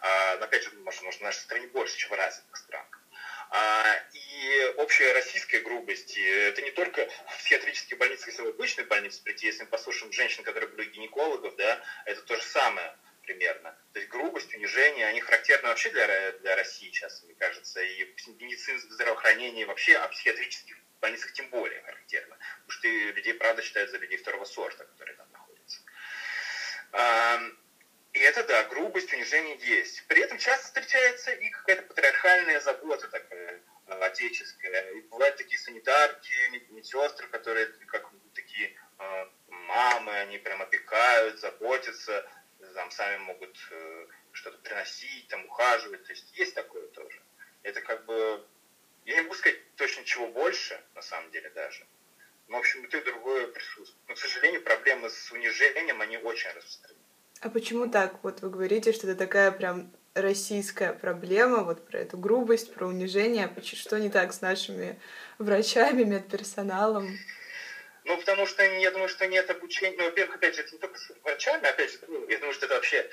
А, 0.00 0.36
но 0.38 0.44
опять 0.46 0.64
же, 0.64 0.70
может, 0.78 1.02
может, 1.02 1.20
в 1.20 1.24
нашей 1.24 1.40
стране 1.40 1.66
больше, 1.66 1.96
чем 1.96 2.10
в 2.10 2.14
развитых 2.14 2.56
странах. 2.56 3.00
А, 3.50 3.84
и 4.12 4.74
общая 4.78 5.12
российская 5.12 5.60
грубость, 5.60 6.16
это 6.16 6.62
не 6.62 6.70
только 6.70 7.06
в 7.28 7.38
психиатрических 7.38 7.98
больницах, 7.98 8.28
если 8.28 8.42
в 8.42 8.48
обычной 8.48 8.84
больнице 8.84 9.22
прийти, 9.22 9.46
если 9.46 9.64
мы 9.64 9.68
послушаем 9.68 10.10
женщин, 10.12 10.42
которые 10.42 10.70
были 10.70 10.88
гинекологов, 10.88 11.54
да, 11.56 11.84
это 12.06 12.22
то 12.22 12.34
же 12.34 12.42
самое 12.42 12.96
примерно. 13.22 13.76
То 13.92 14.00
есть 14.00 14.10
грубость, 14.10 14.54
унижение, 14.54 15.06
они 15.06 15.20
характерны 15.20 15.68
вообще 15.68 15.90
для, 15.90 16.32
для 16.32 16.56
России 16.56 16.90
сейчас, 16.90 17.22
мне 17.24 17.34
кажется, 17.34 17.80
и 17.80 18.04
в 18.04 18.28
медицинском 18.42 18.92
здравоохранении 18.92 19.64
вообще, 19.64 19.96
а 19.96 20.08
психиатрических 20.08 20.76
больницах 21.00 21.32
тем 21.32 21.48
более 21.50 21.80
характерно. 21.82 22.36
Потому 22.66 22.70
что 22.70 22.88
людей, 22.88 23.34
правда, 23.34 23.62
считают 23.62 23.90
за 23.90 23.98
людей 23.98 24.18
второго 24.18 24.44
сорта, 24.44 24.84
которые 24.84 25.16
там 25.16 25.28
находятся. 25.32 25.80
И 28.12 28.18
это, 28.18 28.44
да, 28.44 28.64
грубость, 28.64 29.12
унижение 29.12 29.56
есть. 29.56 30.06
При 30.06 30.20
этом 30.20 30.36
часто 30.38 30.66
встречается 30.66 31.32
и 31.32 31.48
какая-то 31.48 31.82
патриархальная 31.82 32.60
забота 32.60 33.08
такая, 33.08 33.62
э, 33.86 33.92
отеческая. 34.00 34.90
И 34.92 35.00
бывают 35.02 35.36
такие 35.36 35.58
санитарки, 35.58 36.32
медсестры, 36.70 37.26
которые 37.28 37.66
как 37.86 38.10
такие 38.34 38.76
э, 38.98 39.26
мамы, 39.48 40.12
они 40.18 40.36
прям 40.36 40.60
заботятся, 41.62 42.24
там 42.74 42.90
сами 42.90 43.18
могут 43.18 43.56
э, 43.70 44.06
что-то 44.32 44.58
приносить, 44.58 45.28
там 45.28 45.44
ухаживать. 45.46 46.04
То 46.04 46.12
есть 46.12 46.36
есть 46.36 46.54
такое 46.54 46.86
тоже. 46.88 47.20
Это 47.62 47.80
как 47.80 48.04
бы 48.04 48.44
чего 50.12 50.26
больше, 50.28 50.78
на 50.94 51.02
самом 51.02 51.30
деле 51.30 51.50
даже. 51.50 51.86
Но, 52.48 52.58
в 52.58 52.60
общем, 52.60 52.84
и 52.84 52.88
то, 52.88 52.98
и 52.98 53.04
другое 53.04 53.46
присутствует. 53.46 54.08
Но, 54.08 54.14
к 54.14 54.18
сожалению, 54.18 54.62
проблемы 54.62 55.08
с 55.08 55.32
унижением, 55.32 56.00
они 56.00 56.18
очень 56.18 56.50
распространены. 56.50 57.00
А 57.40 57.48
почему 57.48 57.88
так? 57.88 58.22
Вот 58.22 58.42
вы 58.42 58.50
говорите, 58.50 58.92
что 58.92 59.08
это 59.08 59.18
такая 59.18 59.50
прям 59.50 59.90
российская 60.14 60.92
проблема, 60.92 61.64
вот 61.64 61.86
про 61.86 62.00
эту 62.00 62.18
грубость, 62.18 62.74
про 62.74 62.86
унижение. 62.86 63.50
Что 63.62 63.98
не 63.98 64.10
так 64.10 64.32
с 64.32 64.42
нашими 64.42 65.00
врачами, 65.38 66.04
медперсоналом? 66.04 67.08
Ну, 68.04 68.16
потому 68.16 68.46
что 68.46 68.64
я 68.64 68.90
думаю, 68.90 69.08
что 69.08 69.26
нет 69.26 69.48
обучения. 69.50 69.96
Ну, 69.96 70.04
во-первых, 70.04 70.36
опять 70.36 70.56
же, 70.56 70.62
это 70.62 70.72
не 70.72 70.78
только 70.78 70.98
с 70.98 71.10
врачами, 71.22 71.66
опять 71.66 71.92
же, 71.92 71.98
ну, 72.08 72.28
я 72.28 72.38
думаю, 72.38 72.54
что 72.54 72.66
это 72.66 72.74
вообще 72.74 73.08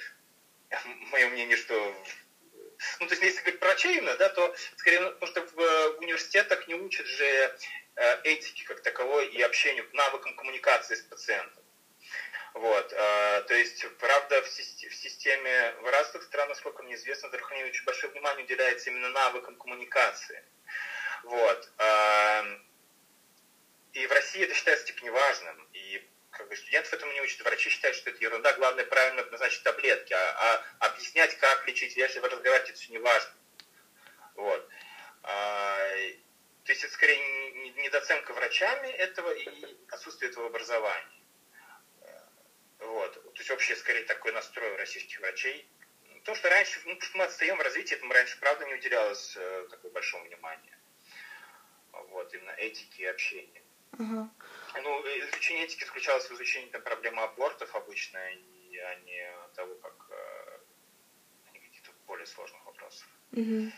мое 1.11 1.27
мнение, 1.29 1.57
что 1.57 1.95
ну, 2.99 3.07
то 3.07 3.13
есть, 3.13 3.21
если 3.21 3.41
говорить 3.41 3.59
про 3.59 3.69
врачей 3.69 3.97
именно, 3.97 4.15
да, 4.15 4.29
то 4.29 4.55
скорее, 4.77 5.11
потому 5.11 5.27
что 5.27 5.41
в 5.41 5.97
университетах 5.99 6.65
не 6.67 6.75
учат 6.75 7.05
же 7.05 7.25
э, 7.95 8.21
этики 8.23 8.63
как 8.63 8.81
таковой 8.81 9.27
и 9.27 9.41
общению, 9.41 9.85
навыкам 9.91 10.35
коммуникации 10.35 10.95
с 10.95 11.01
пациентом. 11.01 11.63
Вот, 12.53 12.93
э, 12.93 13.43
то 13.47 13.53
есть, 13.53 13.85
правда, 13.97 14.41
в, 14.41 14.47
системе, 14.47 14.91
в 14.91 14.95
системе 14.95 15.75
разных 15.83 16.23
странах, 16.23 16.49
насколько 16.49 16.83
мне 16.83 16.95
известно, 16.95 17.27
здравоохранению 17.27 17.71
очень 17.71 17.85
большое 17.85 18.11
внимание 18.13 18.45
уделяется 18.45 18.89
именно 18.89 19.09
навыкам 19.09 19.55
коммуникации. 19.57 20.43
Вот. 21.23 21.69
Э, 21.77 22.43
и 23.93 24.07
в 24.07 24.11
России 24.11 24.43
это 24.43 24.53
считается 24.53 24.85
типа 24.85 25.03
неважным. 25.03 25.67
И 25.73 26.07
как 26.31 26.47
бы 26.47 26.55
студентов 26.55 26.93
этому 26.93 27.11
не 27.11 27.21
учат, 27.21 27.41
врачи 27.41 27.69
считают, 27.69 27.97
что 27.97 28.09
это 28.09 28.23
ерунда, 28.23 28.53
главное 28.53 28.85
правильно 28.85 29.23
назначить 29.25 29.63
таблетки, 29.63 30.13
а, 30.13 30.63
а 30.79 30.87
объяснять, 30.87 31.37
как 31.37 31.67
лечить, 31.67 31.97
если 31.97 32.19
вы 32.19 32.29
разговариваете, 32.29 32.71
это 32.71 32.79
все 32.79 32.93
не. 32.93 32.99
Вот. 34.35 34.69
А, 35.23 35.89
то 36.63 36.71
есть 36.71 36.83
это 36.83 36.93
скорее 36.93 37.71
недооценка 37.71 38.31
врачами 38.33 38.87
этого 38.89 39.31
и 39.31 39.77
отсутствие 39.89 40.29
этого 40.31 40.47
образования. 40.47 41.19
Вот. 42.79 43.13
То 43.13 43.39
есть 43.39 43.49
вообще 43.49 43.75
скорее 43.75 44.05
такой 44.05 44.31
настрой 44.31 44.75
российских 44.77 45.19
врачей. 45.19 45.67
То, 46.23 46.35
что 46.35 46.49
раньше, 46.49 46.79
ну, 46.85 46.95
потому 46.95 47.01
что 47.01 47.17
мы 47.17 47.23
отстаем 47.25 47.57
в 47.57 47.61
развитии, 47.61 47.95
этому 47.95 48.13
раньше, 48.13 48.39
правда, 48.39 48.65
не 48.65 48.75
уделялось 48.75 49.35
э, 49.35 49.67
такого 49.69 49.91
большого 49.91 50.23
внимания. 50.23 50.77
Вот, 51.91 52.33
именно 52.33 52.51
этики 52.51 53.01
и 53.01 53.05
общения. 53.05 53.61
Ну, 53.97 55.01
изучение 55.19 55.65
этики 55.65 55.83
заключалось 55.83 56.29
в 56.29 56.33
изучении 56.33 56.69
там, 56.69 56.81
проблемы 56.81 57.21
абортов 57.23 57.75
обычно, 57.75 58.19
и, 58.31 58.77
а 58.77 58.95
не 59.05 59.31
того, 59.55 59.75
как 59.75 60.09
э, 60.11 60.59
каких-то 61.53 61.91
более 62.07 62.25
сложных 62.25 62.65
вопросов. 62.65 63.07
Uh-huh. 63.31 63.71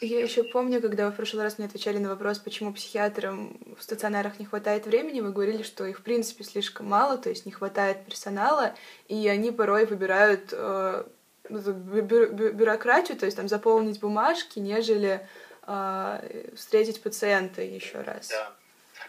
Я 0.00 0.20
еще 0.20 0.42
помню, 0.42 0.80
когда 0.80 1.06
вы 1.06 1.12
в 1.12 1.16
прошлый 1.16 1.44
раз 1.44 1.58
мне 1.58 1.66
отвечали 1.66 1.98
на 1.98 2.08
вопрос, 2.08 2.38
почему 2.38 2.72
психиатрам 2.72 3.76
в 3.78 3.82
стационарах 3.82 4.40
не 4.40 4.46
хватает 4.46 4.86
времени, 4.86 5.20
вы 5.20 5.32
говорили, 5.32 5.62
что 5.62 5.86
их 5.86 6.00
в 6.00 6.02
принципе 6.02 6.42
слишком 6.42 6.86
мало, 6.86 7.18
то 7.18 7.28
есть 7.28 7.46
не 7.46 7.52
хватает 7.52 8.04
персонала, 8.04 8.74
и 9.06 9.28
они 9.28 9.52
порой 9.52 9.86
выбирают 9.86 10.48
э, 10.52 11.04
бю 11.48 12.26
бюрократию, 12.32 13.16
то 13.16 13.26
есть 13.26 13.36
там 13.36 13.48
заполнить 13.48 14.00
бумажки, 14.00 14.58
нежели 14.58 15.26
э, 15.66 16.50
встретить 16.56 17.02
пациента 17.02 17.62
еще 17.62 18.00
раз. 18.00 18.28
Да. 18.28 18.56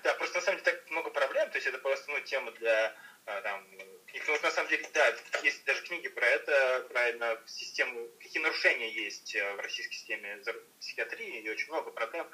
Да, 0.03 0.13
просто 0.15 0.35
на 0.35 0.41
самом 0.41 0.59
деле 0.59 0.71
так 0.71 0.89
много 0.91 1.09
проблем, 1.09 1.49
то 1.49 1.57
есть 1.57 1.67
это 1.67 1.77
просто 1.77 2.11
ну, 2.11 2.19
тема 2.21 2.51
для 2.51 2.93
э, 3.25 3.41
там, 3.41 3.65
книг. 4.07 4.23
Ну, 4.27 4.39
на 4.41 4.51
самом 4.51 4.69
деле, 4.69 4.87
да, 4.93 5.15
есть 5.41 5.63
даже 5.65 5.81
книги 5.83 6.09
про 6.09 6.25
это, 6.25 6.85
именно 7.09 7.39
систему, 7.45 8.09
какие 8.19 8.43
нарушения 8.43 8.91
есть 8.91 9.33
э, 9.35 9.53
в 9.55 9.59
российской 9.59 9.93
системе 9.93 10.41
психиатрии, 10.79 11.41
и 11.41 11.49
очень 11.49 11.69
много 11.69 11.91
проблем, 11.91 12.29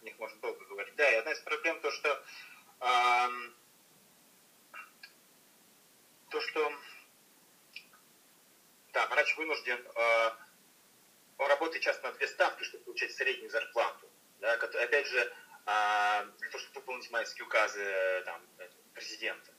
о 0.00 0.04
них 0.04 0.18
можно 0.18 0.38
долго 0.40 0.64
говорить. 0.66 0.94
Да, 0.96 1.10
и 1.10 1.14
одна 1.14 1.32
из 1.32 1.40
проблем 1.40 1.80
то, 1.80 1.90
что 1.90 2.22
э, 2.80 3.28
то, 6.28 6.40
что 6.40 6.72
да, 8.92 9.06
врач 9.06 9.34
вынужден, 9.36 9.82
э, 9.94 10.30
он 11.38 11.48
работает 11.48 11.82
часто 11.82 12.08
на 12.08 12.12
две 12.12 12.28
ставки, 12.28 12.62
чтобы 12.64 12.84
получать 12.84 13.12
среднюю 13.12 13.50
зарплату. 13.50 14.10
Да, 14.40 14.52
опять 14.52 15.06
же, 15.06 15.32
э, 15.66 16.24
для 16.38 16.48
того, 16.50 16.58
чтобы 16.58 16.80
выполнить 16.80 17.10
майские 17.10 17.46
указы 17.46 17.80
э, 17.82 18.22
там, 18.24 18.42
президента. 18.94 19.52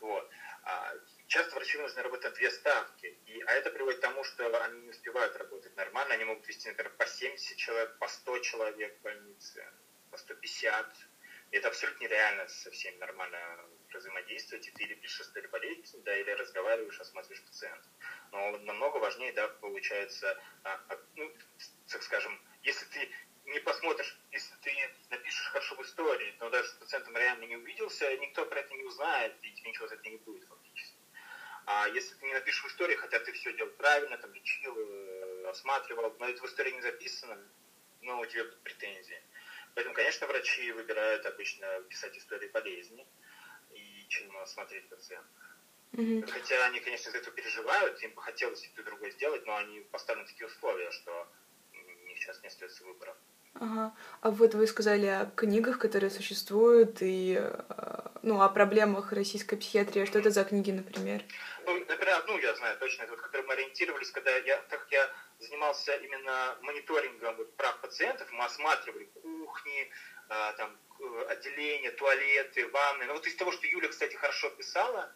Вот. 0.00 0.28
А, 0.64 0.94
часто 1.26 1.54
врачи 1.56 1.76
вынуждены 1.76 2.02
работать 2.02 2.34
две 2.34 2.50
ставки, 2.50 3.06
и, 3.26 3.40
а 3.42 3.52
это 3.52 3.70
приводит 3.70 3.98
к 3.98 4.02
тому, 4.02 4.22
что 4.24 4.64
они 4.64 4.82
не 4.82 4.90
успевают 4.90 5.34
работать 5.36 5.74
нормально, 5.76 6.14
они 6.14 6.24
могут 6.24 6.46
вести, 6.46 6.68
например, 6.68 6.92
по 6.96 7.06
70 7.06 7.56
человек, 7.56 7.98
по 7.98 8.08
100 8.08 8.38
человек 8.40 8.98
в 8.98 9.02
больнице, 9.02 9.66
по 10.10 10.18
150. 10.18 10.86
И 11.50 11.56
это 11.56 11.68
абсолютно 11.68 12.04
нереально 12.04 12.46
со 12.48 12.70
всеми 12.70 12.98
нормально 12.98 13.38
взаимодействовать, 13.94 14.68
и 14.68 14.70
ты 14.72 14.82
или 14.82 14.94
пишешь 14.94 15.30
или 15.34 15.46
болезнь, 15.46 16.02
да, 16.04 16.14
или 16.14 16.30
разговариваешь, 16.32 17.00
осматриваешь 17.00 17.44
пациента. 17.44 17.88
Но 18.32 18.58
намного 18.58 18.98
важнее, 18.98 19.32
да, 19.32 19.48
получается, 19.48 20.38
а, 20.64 20.74
а, 20.88 20.98
ну, 21.14 21.32
так 21.90 22.02
скажем, 22.02 22.38
если 22.62 22.84
ты 22.86 23.10
не 23.48 23.60
посмотришь, 23.60 24.18
если 24.30 24.54
ты 24.62 24.72
напишешь 25.10 25.48
хорошо 25.48 25.74
в 25.76 25.82
истории, 25.82 26.34
но 26.40 26.50
даже 26.50 26.68
с 26.68 26.74
пациентом 26.74 27.16
реально 27.16 27.44
не 27.44 27.56
увиделся, 27.56 28.16
никто 28.18 28.44
про 28.46 28.60
это 28.60 28.74
не 28.74 28.84
узнает, 28.84 29.34
и 29.42 29.52
тебе 29.52 29.70
ничего 29.70 29.88
за 29.88 29.94
это 29.94 30.08
не 30.08 30.16
будет 30.18 30.46
фактически. 30.48 30.96
А 31.66 31.88
если 31.88 32.14
ты 32.14 32.26
не 32.26 32.32
напишешь 32.32 32.64
в 32.64 32.68
истории, 32.68 32.94
хотя 32.94 33.18
ты 33.20 33.32
все 33.32 33.52
делал 33.52 33.70
правильно, 33.72 34.16
там 34.18 34.32
лечил, 34.32 34.74
э, 34.76 35.48
осматривал, 35.48 36.14
но 36.18 36.28
это 36.28 36.42
в 36.42 36.46
истории 36.46 36.72
не 36.72 36.80
записано, 36.82 37.38
но 38.00 38.20
у 38.20 38.26
тебя 38.26 38.44
будут 38.44 38.62
претензии. 38.62 39.22
Поэтому, 39.74 39.94
конечно, 39.94 40.26
врачи 40.26 40.72
выбирают 40.72 41.26
обычно 41.26 41.80
писать 41.88 42.16
истории 42.16 42.48
болезни, 42.48 43.06
и 43.70 44.06
чем 44.08 44.36
осмотреть 44.38 44.88
пациента. 44.88 45.28
Mm-hmm. 45.92 46.26
Хотя 46.26 46.66
они, 46.66 46.80
конечно, 46.80 47.10
за 47.10 47.18
это 47.18 47.30
переживают, 47.30 48.02
им 48.02 48.12
бы 48.12 48.22
хотелось 48.22 48.64
и 48.64 48.68
то, 48.68 48.82
другое 48.82 49.10
сделать, 49.10 49.44
но 49.46 49.56
они 49.56 49.80
поставлены 49.80 50.26
такие 50.26 50.46
условия, 50.46 50.90
что 50.90 51.28
у 51.72 52.06
них 52.06 52.18
сейчас 52.18 52.40
не 52.42 52.48
остается 52.48 52.84
выбора. 52.84 53.16
Ага. 53.60 53.92
А 54.20 54.30
вот 54.30 54.54
вы 54.54 54.66
сказали 54.66 55.06
о 55.06 55.26
книгах, 55.34 55.78
которые 55.78 56.10
существуют, 56.10 56.98
и 57.00 57.38
э, 57.40 58.00
ну, 58.22 58.40
о 58.40 58.48
проблемах 58.48 59.12
российской 59.12 59.56
психиатрии. 59.56 60.04
Что 60.04 60.20
это 60.20 60.30
за 60.30 60.44
книги, 60.44 60.70
например? 60.70 61.22
Ну, 61.66 61.76
например, 61.78 62.18
одну 62.18 62.38
я 62.38 62.54
знаю 62.54 62.78
точно, 62.78 63.02
это 63.02 63.16
которой 63.16 63.46
мы 63.46 63.54
ориентировались, 63.54 64.10
когда 64.12 64.36
я, 64.36 64.58
так 64.68 64.80
как 64.80 64.92
я 64.92 65.10
занимался 65.40 65.96
именно 65.96 66.56
мониторингом 66.62 67.36
вот, 67.36 67.56
прав 67.56 67.80
пациентов, 67.80 68.30
мы 68.30 68.44
осматривали 68.44 69.04
кухни, 69.22 69.90
э, 70.28 70.52
там, 70.56 70.76
отделения, 71.28 71.90
туалеты, 71.90 72.68
ванны. 72.68 73.06
Ну, 73.06 73.14
вот 73.14 73.26
из 73.26 73.34
того, 73.34 73.50
что 73.50 73.66
Юля, 73.66 73.88
кстати, 73.88 74.14
хорошо 74.14 74.50
писала, 74.50 75.12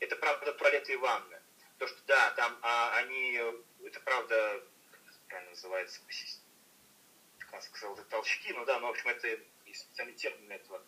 это 0.00 0.16
правда 0.16 0.52
туалеты 0.52 0.94
и 0.94 0.96
ванны. 0.96 1.40
То, 1.78 1.86
что 1.86 1.98
да, 2.06 2.30
там 2.36 2.58
а, 2.62 2.96
они, 2.96 3.40
это 3.84 4.00
правда, 4.00 4.62
как 4.90 5.00
это 5.02 5.18
правильно 5.28 5.50
называется, 5.50 6.00
как 7.56 7.76
сказал, 7.76 7.94
это 7.94 8.04
толчки, 8.04 8.52
ну 8.52 8.64
да, 8.64 8.78
ну, 8.78 8.88
в 8.88 8.90
общем, 8.90 9.08
это 9.08 9.38
специальный 9.72 10.14
термин 10.14 10.50
этого. 10.52 10.82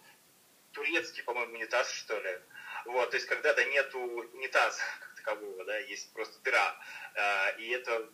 Турецкий, 0.73 1.23
по-моему, 1.23 1.55
унитаз, 1.55 1.91
что 1.91 2.19
ли. 2.21 2.41
Вот, 2.85 3.11
то 3.11 3.17
есть, 3.17 3.27
когда 3.27 3.55
да, 3.55 3.65
нету 3.65 3.99
унитаза 3.99 4.81
как 5.01 5.15
такового, 5.17 5.65
да, 5.65 5.79
есть 5.79 6.13
просто 6.13 6.39
дыра. 6.41 6.77
А, 7.15 7.49
и 7.59 7.69
это, 7.71 8.09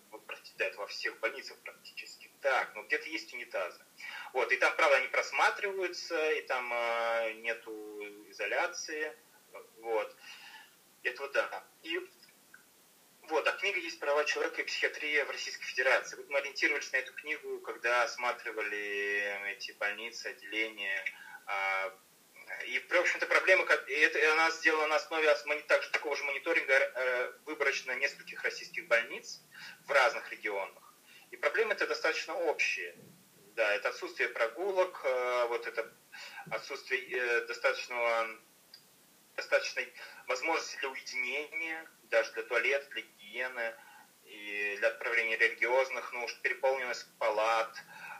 да, 0.57 0.67
это 0.67 0.79
во 0.79 0.87
всех 0.87 1.19
больницах 1.21 1.59
практически 1.59 2.31
так, 2.41 2.75
но 2.75 2.83
где-то 2.85 3.09
есть 3.09 3.33
унитазы. 3.35 3.81
Вот, 4.33 4.51
и 4.53 4.57
там, 4.57 4.75
правда, 4.77 4.97
они 4.97 5.09
просматриваются, 5.09 6.31
и 6.33 6.43
там 6.43 6.71
а, 6.73 7.33
нету 7.33 7.73
изоляции. 8.31 9.17
Вот. 9.79 10.17
Это 11.03 11.23
вот 11.23 11.33
да. 11.33 11.65
И 11.83 11.99
вот, 13.29 13.47
а 13.47 13.53
книга 13.53 13.79
есть 13.79 13.99
«Права 14.01 14.25
человека 14.25 14.61
и 14.61 14.65
психиатрия 14.65 15.25
в 15.25 15.31
Российской 15.31 15.65
Федерации». 15.65 16.17
Вот 16.17 16.29
мы 16.29 16.39
ориентировались 16.39 16.93
на 16.93 16.97
эту 16.97 17.13
книгу, 17.15 17.61
когда 17.61 18.03
осматривали 18.03 19.53
эти 19.53 19.73
больницы, 19.73 20.27
отделения. 20.27 21.05
А, 21.47 21.93
и, 22.67 22.79
в 22.79 22.93
общем-то, 22.93 23.27
проблема, 23.27 23.65
это 23.65 24.33
она 24.33 24.51
сделана 24.51 24.89
на 24.89 24.97
основе 24.97 25.35
также 25.63 25.91
такого 25.91 26.17
же 26.17 26.25
мониторинга 26.25 26.75
э, 26.75 27.33
выборочно 27.47 27.93
нескольких 27.93 28.43
российских 28.43 28.87
больниц 28.89 29.41
в 29.87 29.91
разных 29.91 30.31
регионах. 30.31 30.95
И 31.31 31.37
проблемы 31.37 31.73
это 31.73 31.87
достаточно 31.87 32.35
общие. 32.35 32.95
Да, 33.57 33.73
это 33.75 33.89
отсутствие 33.89 34.29
прогулок, 34.29 35.01
э, 35.05 35.47
вот 35.49 35.67
это 35.67 35.91
отсутствие 36.51 37.03
э, 37.11 37.47
достаточного 37.47 38.29
достаточной 39.37 39.93
возможности 40.29 40.77
для 40.77 40.91
уединения, 40.91 41.91
даже 42.11 42.33
для 42.33 42.43
туалета, 42.45 42.87
для 42.91 43.03
гигиены 43.03 43.75
и 44.25 44.77
для 44.79 44.89
отправления 44.89 45.37
религиозных 45.37 46.13
нужд, 46.13 46.41
переполненность 46.43 47.07
палат, 47.19 47.77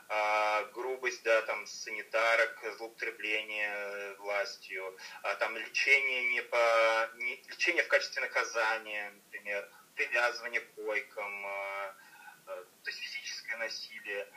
а, 0.07 0.63
грубость, 0.73 1.23
да, 1.23 1.41
там, 1.43 1.65
санитарок, 1.65 2.63
злоупотребление 2.77 4.13
властью, 4.19 4.95
а, 5.23 5.35
там, 5.35 5.57
лечение 5.57 6.31
не 6.33 6.41
по, 6.43 7.09
не, 7.15 7.35
лечение 7.47 7.83
в 7.83 7.87
качестве 7.87 8.21
наказания, 8.21 9.11
например, 9.11 9.67
привязывание 9.95 10.61
к 10.61 10.75
койкам, 10.75 11.45
а, 11.45 11.95
то 12.45 12.89
есть 12.89 12.99
физическое 12.99 13.57
насилие. 13.57 14.27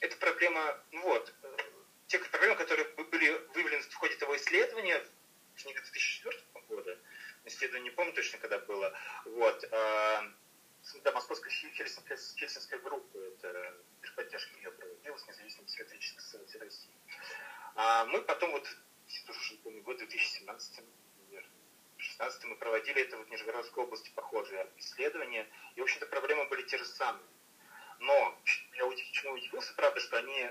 Это, 0.00 0.16
проблема, 0.18 0.78
ну 0.90 1.00
вот, 1.02 1.32
э, 1.42 1.56
те 2.08 2.18
проблемы, 2.18 2.56
которые 2.56 2.86
были 2.90 3.30
выявлены 3.54 3.82
в 3.82 3.94
ходе 3.94 4.14
этого 4.14 4.36
исследования, 4.36 5.02
в 5.54 5.62
книге 5.62 5.80
2004 5.80 6.53
года, 6.68 6.98
исследование 7.44 7.90
не 7.90 7.96
помню 7.96 8.12
точно, 8.12 8.38
когда 8.38 8.58
было, 8.58 8.92
вот, 9.24 9.64
а, 9.72 10.32
да, 11.02 11.12
Московская 11.12 11.50
Хельсинская 11.50 12.78
группа, 12.80 13.18
это 13.18 13.74
поддержки 14.14 14.56
ее 14.56 14.70
проводилась, 14.70 15.26
независимый 15.26 15.66
психиатрический 15.66 16.20
совет 16.20 16.56
России. 16.56 16.94
А 17.74 18.04
мы 18.06 18.22
потом 18.22 18.52
вот, 18.52 18.66
тоже 19.26 19.52
не 19.52 19.58
помню, 19.58 19.82
год 19.82 19.98
2017, 19.98 20.84
наверное, 21.26 21.50
2016 21.96 22.44
мы 22.44 22.56
проводили 22.56 23.02
это 23.02 23.16
вот 23.16 23.26
в 23.26 23.30
Нижегородской 23.30 23.84
области 23.84 24.10
похожие 24.10 24.70
исследования, 24.76 25.48
и, 25.74 25.80
в 25.80 25.84
общем-то, 25.84 26.06
проблемы 26.06 26.48
были 26.48 26.62
те 26.62 26.78
же 26.78 26.84
самые. 26.84 27.26
Но 27.98 28.38
я 28.74 28.84
чему 28.96 29.32
удивился, 29.32 29.74
правда, 29.74 30.00
что 30.00 30.18
они 30.18 30.50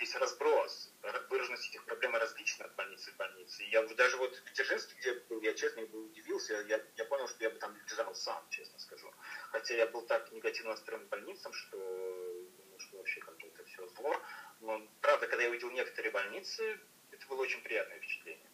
есть 0.00 0.14
разброс, 0.16 0.92
выраженность 1.28 1.68
этих 1.68 1.84
проблем 1.84 2.16
различна 2.16 2.64
от 2.64 2.74
больницы 2.74 3.12
к 3.12 3.16
больнице. 3.16 3.62
Я 3.64 3.82
даже 3.82 4.16
вот 4.16 4.34
в 4.34 4.52
Дзержинске, 4.52 4.94
где 4.98 5.14
был, 5.28 5.40
я 5.42 5.54
честно 5.54 5.82
был 5.86 6.06
удивился, 6.06 6.54
я, 6.68 6.80
я 6.96 7.04
понял, 7.04 7.28
что 7.28 7.42
я 7.44 7.50
бы 7.50 7.58
там 7.58 7.76
лежал 7.76 8.14
сам, 8.14 8.44
честно 8.50 8.78
скажу. 8.78 9.12
Хотя 9.50 9.74
я 9.74 9.86
был 9.86 10.02
так 10.02 10.30
негативно 10.32 10.70
настроен 10.70 11.06
больницам, 11.08 11.52
что 11.52 11.76
думаю, 11.76 12.78
что 12.78 12.96
вообще 12.96 13.20
как 13.20 13.36
бы 13.36 13.48
это 13.48 13.64
все 13.64 13.86
зло. 13.88 14.16
Но 14.60 14.88
правда, 15.00 15.26
когда 15.26 15.44
я 15.44 15.50
увидел 15.50 15.70
некоторые 15.70 16.12
больницы, 16.12 16.80
это 17.10 17.26
было 17.26 17.42
очень 17.42 17.62
приятное 17.62 17.98
впечатление. 17.98 18.50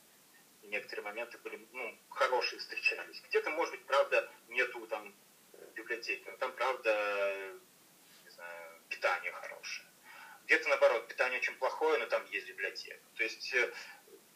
И 0.63 0.69
некоторые 0.69 1.05
моменты 1.05 1.39
были, 1.39 1.67
ну, 1.73 1.99
хорошие 2.11 2.59
встречались. 2.59 3.23
Где-то, 3.29 3.51
может 3.51 3.73
быть, 3.73 3.85
правда, 3.87 4.29
нету 4.49 4.87
там 4.87 5.15
библиотеки, 5.75 6.29
но 6.29 6.37
там, 6.39 6.53
правда, 6.53 7.55
не 8.25 8.31
знаю, 8.31 8.81
питание 8.89 9.33
хорошее 9.33 9.86
где-то 10.47 10.69
наоборот, 10.69 11.09
питание 11.09 11.39
очень 11.39 11.55
плохое, 11.57 11.99
но 11.99 12.07
там 12.07 12.25
есть 12.31 12.49
библиотека. 12.49 13.01
То 13.15 13.23
есть 13.23 13.53
э, 13.55 13.73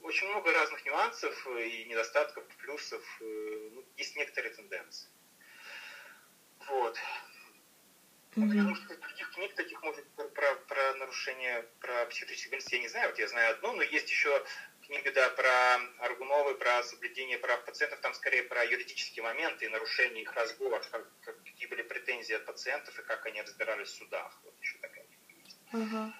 очень 0.02 0.28
много 0.28 0.52
разных 0.52 0.84
нюансов 0.84 1.46
и 1.46 1.84
недостатков, 1.84 2.44
плюсов. 2.58 3.02
Э, 3.20 3.68
ну, 3.72 3.84
есть 3.96 4.16
некоторые 4.16 4.52
тенденции. 4.52 5.08
Вот. 6.68 6.98
Mm-hmm. 8.36 8.54
Я 8.54 8.62
думаю, 8.62 9.00
других 9.00 9.30
книг 9.32 9.54
таких, 9.54 9.82
может, 9.82 10.06
про, 10.10 10.24
про, 10.24 10.54
про 10.54 10.94
нарушение, 10.94 11.66
про 11.80 12.06
психические 12.06 12.50
больницы 12.50 12.74
я 12.76 12.82
не 12.82 12.88
знаю. 12.88 13.08
Вот 13.10 13.18
я 13.18 13.28
знаю 13.28 13.54
одну, 13.54 13.72
но 13.72 13.82
есть 13.82 14.10
еще 14.10 14.44
книга, 14.86 15.12
да, 15.12 15.30
про 15.30 15.74
Аргуновой, 16.04 16.56
про 16.56 16.82
соблюдение 16.82 17.38
прав 17.38 17.64
пациентов, 17.64 18.00
там 18.00 18.14
скорее 18.14 18.42
про 18.42 18.64
юридические 18.64 19.22
моменты 19.22 19.66
и 19.66 19.68
нарушение 19.68 20.22
их 20.22 20.32
разбора, 20.34 20.82
как, 20.90 21.06
какие 21.22 21.68
были 21.68 21.82
претензии 21.82 22.34
от 22.34 22.44
пациентов 22.44 22.98
и 22.98 23.02
как 23.02 23.24
они 23.26 23.40
разбирались 23.42 23.88
в 23.88 23.94
судах. 23.94 24.40
Вот 24.42 24.54
еще 24.60 24.78
Ага. 25.72 26.12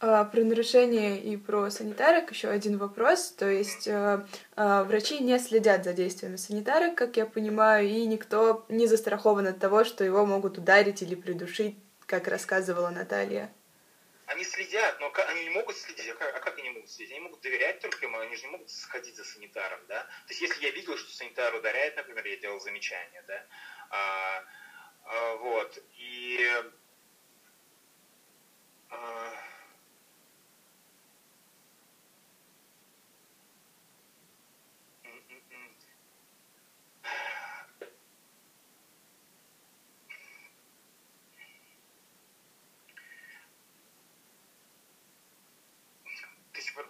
А, 0.00 0.24
про 0.24 0.40
нарушение 0.42 1.22
и 1.22 1.36
про 1.36 1.70
санитарок 1.70 2.32
еще 2.32 2.48
один 2.48 2.78
вопрос. 2.78 3.30
То 3.30 3.48
есть 3.48 3.86
а, 3.86 4.26
а, 4.56 4.82
врачи 4.84 5.20
не 5.20 5.38
следят 5.38 5.84
за 5.84 5.92
действиями 5.92 6.36
санитарок, 6.36 6.96
как 6.96 7.16
я 7.16 7.26
понимаю, 7.26 7.86
и 7.86 8.06
никто 8.06 8.66
не 8.68 8.86
застрахован 8.86 9.46
от 9.46 9.60
того, 9.60 9.84
что 9.84 10.02
его 10.02 10.26
могут 10.26 10.58
ударить 10.58 11.02
или 11.02 11.14
придушить, 11.14 11.76
как 12.06 12.26
рассказывала 12.26 12.90
Наталья. 12.90 13.52
Они 14.26 14.42
следят, 14.42 14.98
но 14.98 15.12
они 15.28 15.44
не 15.44 15.50
могут 15.50 15.76
следить. 15.76 16.08
А 16.10 16.14
как, 16.14 16.34
а 16.34 16.40
как 16.40 16.58
они 16.58 16.70
могут 16.70 16.90
следить? 16.90 17.12
Они 17.12 17.20
могут 17.20 17.40
доверять 17.42 17.78
только 17.78 18.04
ему, 18.04 18.18
они 18.18 18.34
же 18.34 18.42
не 18.42 18.48
могут 18.48 18.68
сходить 18.70 19.16
за 19.16 19.24
санитаром, 19.24 19.78
да? 19.86 20.02
То 20.26 20.30
есть 20.30 20.40
если 20.40 20.64
я 20.64 20.72
видел, 20.72 20.96
что 20.96 21.14
санитар 21.14 21.54
ударяет, 21.54 21.96
например, 21.96 22.26
я 22.26 22.36
делал 22.38 22.58
замечание, 22.58 23.22
да? 23.28 23.46
А, 23.90 24.44
а, 25.04 25.36
вот. 25.36 25.78
И 25.96 26.40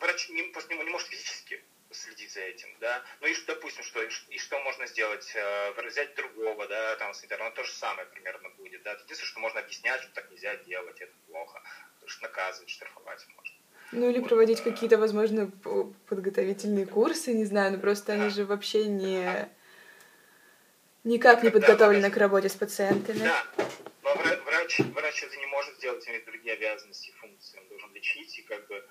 врач 0.06 0.28
не, 0.28 0.42
просто 0.44 0.74
не, 0.74 0.84
не 0.84 0.90
может 0.90 1.08
физически 1.08 1.60
следить 2.06 2.32
за 2.32 2.40
этим, 2.40 2.68
да. 2.80 3.02
Ну 3.20 3.26
и, 3.26 3.34
допустим, 3.46 3.82
что, 3.82 4.02
и 4.02 4.38
что 4.38 4.58
можно 4.60 4.86
сделать? 4.86 5.30
Э, 5.34 5.72
взять 5.82 6.14
другого, 6.14 6.66
да, 6.68 6.96
там, 6.96 7.14
санитара, 7.14 7.44
ну, 7.44 7.50
то 7.52 7.64
же 7.64 7.72
самое 7.72 8.06
примерно 8.08 8.48
будет, 8.50 8.82
да. 8.82 8.92
Единственное, 8.92 9.30
что 9.30 9.40
можно 9.40 9.60
объяснять, 9.60 10.00
что 10.02 10.12
так 10.12 10.30
нельзя 10.30 10.56
делать, 10.56 11.00
это 11.00 11.12
плохо. 11.28 11.62
Потому 11.94 12.10
что 12.10 12.22
наказывать, 12.22 12.70
штрафовать 12.70 13.26
можно. 13.36 13.56
Ну 13.92 14.10
или 14.10 14.20
проводить 14.20 14.62
какие-то, 14.62 14.98
возможно, 14.98 15.50
подготовительные 16.08 16.86
курсы, 16.86 17.32
не 17.32 17.44
знаю, 17.44 17.72
но 17.72 17.78
просто 17.78 18.08
да. 18.08 18.14
они 18.14 18.30
же 18.30 18.44
вообще 18.44 18.86
не 18.86 19.48
никак 21.04 21.44
не 21.44 21.50
подготовлены 21.50 22.10
к 22.10 22.16
работе 22.16 22.48
с 22.48 22.54
пациентами. 22.54 23.18
Да, 23.18 23.44
но 24.02 24.14
врач, 24.16 24.80
врач 24.80 25.22
это 25.22 25.36
не 25.36 25.46
может 25.46 25.76
сделать, 25.76 26.06
имеет 26.08 26.24
другие 26.24 26.54
обязанности 26.54 27.10
и 27.10 27.12
функции. 27.12 27.58
Он 27.58 27.68
должен 27.68 27.94
лечить, 27.94 28.38
и 28.40 28.42
как 28.42 28.66
бы 28.66 28.84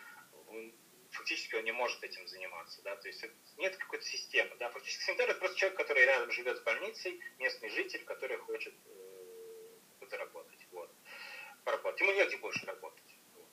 он 0.48 0.74
фактически 1.16 1.56
он 1.56 1.64
не 1.64 1.72
может 1.72 2.04
этим 2.04 2.28
заниматься, 2.28 2.82
да, 2.84 2.96
то 2.96 3.08
есть 3.08 3.24
нет 3.58 3.76
какой-то 3.78 4.06
системы, 4.06 4.56
да, 4.60 4.70
фактически 4.70 5.04
санитар 5.04 5.30
это 5.30 5.40
просто 5.40 5.58
человек, 5.58 5.78
который 5.78 6.06
рядом 6.06 6.32
живет 6.32 6.58
с 6.58 6.62
больницей, 6.62 7.20
местный 7.40 7.70
житель, 7.70 8.04
который 8.06 8.38
хочет 8.38 8.74
э, 8.86 10.06
заработать, 10.10 10.68
вот, 10.72 10.92
поработать. 11.64 12.02
Ему 12.02 12.14
негде 12.14 12.38
больше 12.38 12.66
работать. 12.66 13.04
Вот. 13.36 13.48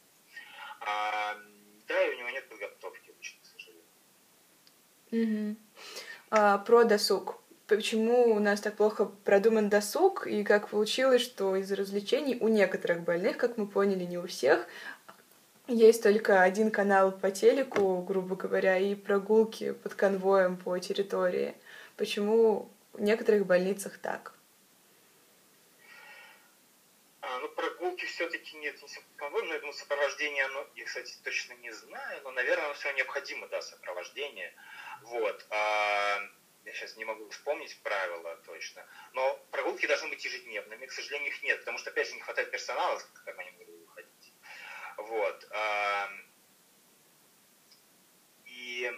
А, 0.81 1.37
да, 1.87 2.07
и 2.07 2.15
у 2.15 2.19
него 2.19 2.31
нет 2.31 2.49
подготовки 2.49 3.11
обычно, 3.11 3.41
к 3.43 3.47
сожалению. 3.47 3.85
Угу. 5.13 5.57
А, 6.31 6.59
про 6.59 6.85
досуг. 6.85 7.39
Почему 7.69 8.35
у 8.35 8.39
нас 8.39 8.61
так 8.61 8.77
плохо 8.77 9.07
продуман 9.07 9.71
досуг, 9.71 10.27
и 10.27 10.45
как 10.45 10.69
получилось, 10.69 11.23
что 11.23 11.57
из 11.57 11.73
развлечений 11.73 12.37
у 12.39 12.49
некоторых 12.49 13.01
больных, 13.01 13.39
как 13.39 13.57
мы 13.57 13.67
поняли, 13.67 14.05
не 14.05 14.19
у 14.19 14.27
всех, 14.27 14.67
есть 15.75 16.03
только 16.03 16.43
один 16.43 16.71
канал 16.71 17.13
по 17.13 17.31
телеку, 17.31 18.03
грубо 18.03 18.37
говоря, 18.37 18.79
и 18.79 18.95
прогулки 18.95 19.73
под 19.73 19.95
конвоем 19.95 20.57
по 20.57 20.79
территории. 20.79 21.55
Почему 21.97 22.71
в 22.93 23.01
некоторых 23.01 23.47
больницах 23.47 23.99
так? 23.99 24.35
А, 27.21 27.39
ну, 27.39 27.49
прогулки 27.51 28.05
все-таки 28.05 28.57
нет, 28.57 28.81
не 28.83 28.89
но 29.21 29.55
я 29.55 29.59
думаю, 29.59 29.73
сопровождение, 29.73 30.45
оно, 30.45 30.67
я, 30.75 30.85
кстати, 30.85 31.15
точно 31.23 31.55
не 31.55 31.71
знаю, 31.71 32.21
но, 32.25 32.33
наверное, 32.33 32.75
все 32.75 32.93
необходимо, 32.93 33.47
да, 33.49 33.63
сопровождение. 33.63 34.53
Вот. 35.03 35.47
А, 35.51 36.21
я 36.65 36.73
сейчас 36.73 36.97
не 36.97 37.05
могу 37.05 37.29
вспомнить 37.31 37.79
правила 37.83 38.37
точно, 38.47 38.85
но 39.13 39.39
прогулки 39.51 39.87
должны 39.87 40.09
быть 40.09 40.25
ежедневными, 40.25 40.87
к 40.87 40.93
сожалению, 40.93 41.29
их 41.29 41.43
нет, 41.43 41.61
потому 41.61 41.79
что, 41.79 41.91
опять 41.91 42.09
же, 42.09 42.15
не 42.15 42.21
хватает 42.21 42.51
персонала, 42.51 43.01
как 43.25 43.39
они 43.39 43.51
могут 43.53 43.72
вот. 45.07 45.49
И 48.47 48.93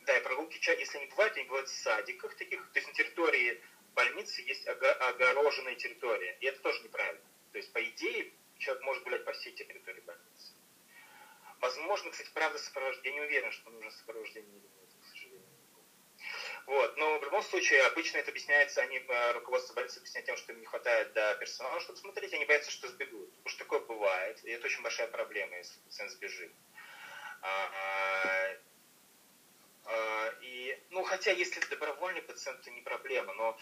да, 0.00 0.18
и 0.18 0.22
прогулки, 0.22 0.58
если 0.78 0.98
они 0.98 1.06
бывают, 1.06 1.36
они 1.36 1.46
бывают 1.46 1.68
в 1.68 1.74
садиках 1.74 2.34
таких, 2.36 2.60
то 2.72 2.78
есть 2.78 2.88
на 2.88 2.94
территории 2.94 3.62
больницы 3.94 4.42
есть 4.42 4.66
огороженная 4.66 5.76
территория, 5.76 6.36
и 6.40 6.46
это 6.46 6.60
тоже 6.60 6.82
неправильно. 6.82 7.24
То 7.52 7.58
есть, 7.58 7.72
по 7.72 7.82
идее, 7.82 8.32
человек 8.58 8.82
может 8.84 9.04
гулять 9.04 9.24
по 9.24 9.32
всей 9.32 9.52
территории 9.52 10.00
больницы. 10.00 10.54
Возможно, 11.60 12.10
кстати, 12.10 12.30
правда, 12.34 12.58
сопровождение, 12.58 13.12
я 13.12 13.20
не 13.20 13.26
уверен, 13.26 13.52
что 13.52 13.70
нужно 13.70 13.90
сопровождение 13.90 14.60
вот. 16.66 16.96
Но 16.96 17.18
в 17.18 17.24
любом 17.24 17.42
случае, 17.42 17.82
обычно 17.84 18.18
это 18.18 18.30
объясняется, 18.30 18.82
они, 18.82 18.98
э, 18.98 19.32
руководство 19.32 19.74
больницы 19.74 19.98
объясняет 19.98 20.26
тем, 20.26 20.36
что 20.36 20.52
им 20.52 20.60
не 20.60 20.66
хватает 20.66 21.12
да, 21.12 21.34
персонала, 21.34 21.80
чтобы 21.80 21.98
смотреть, 21.98 22.32
они 22.34 22.44
боятся, 22.44 22.70
что 22.70 22.88
сбегут. 22.88 23.30
Потому 23.30 23.48
что 23.48 23.58
такое 23.58 23.80
бывает, 23.80 24.44
и 24.44 24.50
это 24.50 24.66
очень 24.66 24.82
большая 24.82 25.08
проблема, 25.08 25.56
если 25.56 25.80
пациент 25.80 26.12
сбежит. 26.12 26.52
А, 27.42 27.70
а, 29.84 30.32
и, 30.40 30.78
ну, 30.90 31.02
хотя, 31.02 31.32
если 31.32 31.58
это 31.58 31.70
добровольный 31.70 32.22
пациент, 32.22 32.60
то 32.62 32.70
не 32.70 32.80
проблема, 32.82 33.32
но 33.34 33.58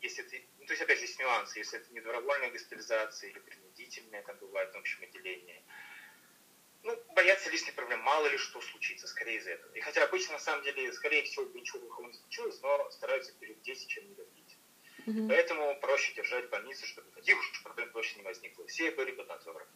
если 0.00 0.24
это, 0.24 0.46
ну, 0.58 0.66
то 0.66 0.72
есть, 0.72 0.82
опять 0.82 0.98
же, 0.98 1.04
есть 1.04 1.18
нюансы, 1.18 1.58
если 1.58 1.78
это 1.78 1.92
не 1.92 2.00
добровольная 2.00 2.50
госпитализация 2.50 3.30
или 3.30 3.38
принудительная, 3.38 4.22
там 4.22 4.36
бывает 4.38 4.72
в 4.74 4.76
общем 4.76 5.02
отделении, 5.02 5.64
ну, 6.84 7.02
боятся 7.14 7.50
лишних 7.50 7.74
проблем, 7.74 8.00
мало 8.00 8.26
ли 8.26 8.36
что 8.36 8.60
случится, 8.60 9.08
скорее 9.08 9.38
из 9.38 9.46
этого. 9.46 9.72
И 9.72 9.80
хотя 9.80 10.04
обычно, 10.04 10.34
на 10.34 10.38
самом 10.38 10.62
деле, 10.64 10.92
скорее 10.92 11.22
всего, 11.24 11.44
ничего 11.54 11.80
плохого 11.80 12.06
не 12.06 12.12
случилось, 12.12 12.60
но 12.62 12.90
стараются 12.90 13.32
переубедить, 13.40 13.88
чем 13.88 14.06
не 14.06 14.14
добить. 14.14 14.58
Mm-hmm. 15.06 15.28
Поэтому 15.28 15.80
проще 15.80 16.14
держать 16.14 16.48
больницу, 16.50 16.86
чтобы 16.86 17.10
таких 17.12 17.38
уж 17.38 17.62
проблем 17.62 17.90
точно 17.90 18.18
не 18.18 18.24
возникло. 18.24 18.66
Все 18.66 18.90
были 18.90 19.12
под 19.12 19.28
надзором. 19.28 19.66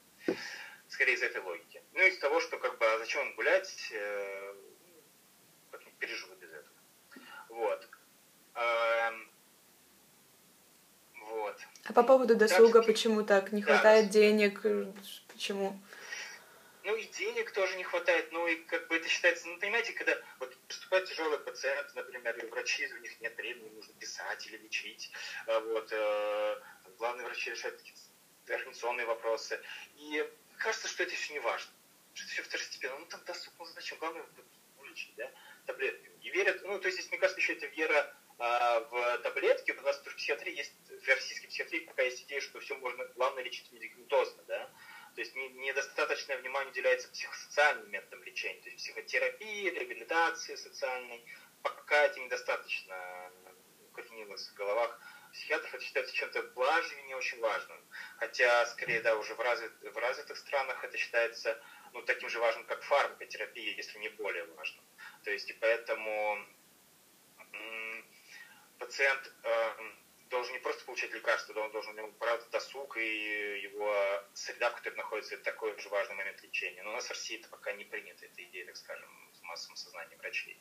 Скорее 0.89 1.15
из 1.15 1.23
этой 1.23 1.41
логики. 1.41 1.83
Ну, 1.93 2.07
из 2.07 2.19
того, 2.19 2.41
что 2.41 2.59
как 2.59 2.79
бы, 2.79 2.87
а 2.87 2.99
зачем 2.99 3.27
им 3.27 3.35
гулять, 3.37 3.89
э, 3.91 4.55
как-нибудь 5.71 5.99
переживут 5.99 6.39
без 6.39 6.51
этого. 6.51 6.77
Вот. 7.49 7.89
Эм, 8.55 9.31
вот. 11.27 11.57
А 11.85 11.93
по 11.93 12.03
поводу 12.03 12.37
досуга, 12.37 12.83
почему 12.83 13.23
так? 13.23 13.53
Не 13.53 13.63
хватает 13.63 14.07
да. 14.07 14.13
денег? 14.13 14.63
Почему? 15.33 15.79
Ну 16.89 16.97
и 16.97 17.05
денег 17.05 17.51
тоже 17.51 17.77
не 17.77 17.85
хватает, 17.85 18.33
ну 18.33 18.47
и 18.47 18.57
как 18.65 18.89
бы 18.89 18.97
это 18.97 19.07
считается, 19.11 19.47
ну 19.47 19.59
понимаете, 19.59 19.93
когда 19.93 20.17
вот 20.41 20.57
поступает 20.69 21.05
тяжелый 21.05 21.39
пациент, 21.39 21.95
например, 21.95 22.35
и 22.39 22.47
врачи, 22.47 22.91
у 22.91 22.97
них 23.01 23.21
нет 23.21 23.37
времени, 23.37 23.69
нужно 23.75 23.93
писать 24.01 24.47
или 24.47 24.57
лечить, 24.57 25.13
а 25.47 25.61
вот, 25.61 25.87
э, 25.93 26.61
главные 26.97 27.27
врачи 27.27 27.51
решают 27.51 27.79
организационные 28.49 29.05
вопросы, 29.05 29.61
и 29.97 30.27
кажется, 30.57 30.89
что 30.89 31.03
это 31.03 31.15
все 31.15 31.35
не 31.35 31.41
важно, 31.41 31.71
что 32.15 32.25
это 32.25 32.33
все 32.33 32.43
второстепенно, 32.43 32.99
ну 33.01 33.05
там 33.05 33.23
досуг, 33.27 33.53
ну 33.59 33.67
зачем, 33.67 33.99
главное 33.99 34.25
вылечить, 34.79 35.15
да, 35.17 35.31
таблетки. 35.67 36.11
И 36.23 36.31
верят, 36.31 36.63
ну 36.65 36.79
то 36.81 36.89
есть 36.89 37.11
мне 37.11 37.19
кажется, 37.19 37.39
еще 37.39 37.53
это 37.53 37.67
вера 37.67 38.17
а, 38.39 38.81
в 38.81 39.19
таблетки, 39.19 39.73
у 39.73 39.83
нас 39.83 39.99
в 39.99 40.15
психиатрии 40.15 40.57
есть, 40.57 40.73
в 40.89 41.07
российской 41.07 41.49
психиатрии 41.49 41.81
пока 41.81 42.05
есть 42.05 42.23
идея, 42.23 42.41
что 42.41 42.61
все 42.61 42.77
можно, 42.77 43.05
главное, 43.17 43.43
лечить 43.43 43.71
медикаментозно, 43.73 44.43
да, 44.45 44.71
то 45.19 45.23
есть 45.23 45.35
недостаточное 45.35 46.39
внимание 46.39 46.71
уделяется 46.71 47.09
психосоциальным 47.09 47.91
методам 47.91 48.23
лечения, 48.23 48.61
то 48.61 48.69
есть 48.69 48.79
психотерапии, 48.79 49.69
реабилитации 49.69 50.55
социальной. 50.55 51.25
Пока 51.61 52.05
это 52.05 52.21
недостаточно 52.21 53.33
укоренилось 53.89 54.49
в 54.49 54.55
головах 54.55 54.97
психиатров, 55.33 55.75
это 55.75 55.83
считается 55.83 56.15
чем-то 56.15 56.39
и 56.39 57.03
не 57.09 57.17
очень 57.17 57.41
важным. 57.41 57.85
Хотя, 58.19 58.65
скорее, 58.67 59.01
да, 59.01 59.17
уже 59.17 59.35
в, 59.35 59.41
развит, 59.41 59.73
в 59.83 59.97
развитых 59.97 60.37
странах 60.37 60.85
это 60.85 60.97
считается 60.97 61.61
ну, 61.95 62.03
таким 62.03 62.29
же 62.29 62.39
важным, 62.39 62.65
как 62.67 62.81
фармакотерапия, 62.85 63.75
если 63.75 63.99
не 63.99 64.11
более 64.11 64.45
важным. 64.45 64.85
То 65.25 65.33
есть, 65.33 65.51
и 65.51 65.53
поэтому 65.55 66.47
пациент 68.79 69.33
э, 69.43 69.68
должен 70.39 70.55
не 70.55 70.61
просто 70.61 70.85
получать 70.85 71.13
лекарства, 71.13 71.59
он 71.59 71.73
должен 71.73 71.99
ему 71.99 72.13
правда 72.13 72.47
досуг 72.53 72.97
и 72.97 73.61
его 73.61 73.93
среда, 74.35 74.71
в 74.71 74.77
которой 74.77 74.95
находится, 74.95 75.35
это 75.35 75.43
такой 75.43 75.77
же 75.81 75.89
важный 75.89 76.15
момент 76.15 76.41
лечения. 76.43 76.81
Но 76.85 76.91
у 76.91 76.93
нас 76.93 77.07
в 77.07 77.11
России 77.11 77.41
это 77.41 77.49
пока 77.49 77.73
не 77.73 77.85
принято, 77.85 78.25
эта 78.25 78.45
идея, 78.45 78.67
так 78.67 78.77
скажем, 78.77 79.11
в 79.33 79.43
массовом 79.43 79.77
сознании 79.77 80.15
врачей. 80.15 80.57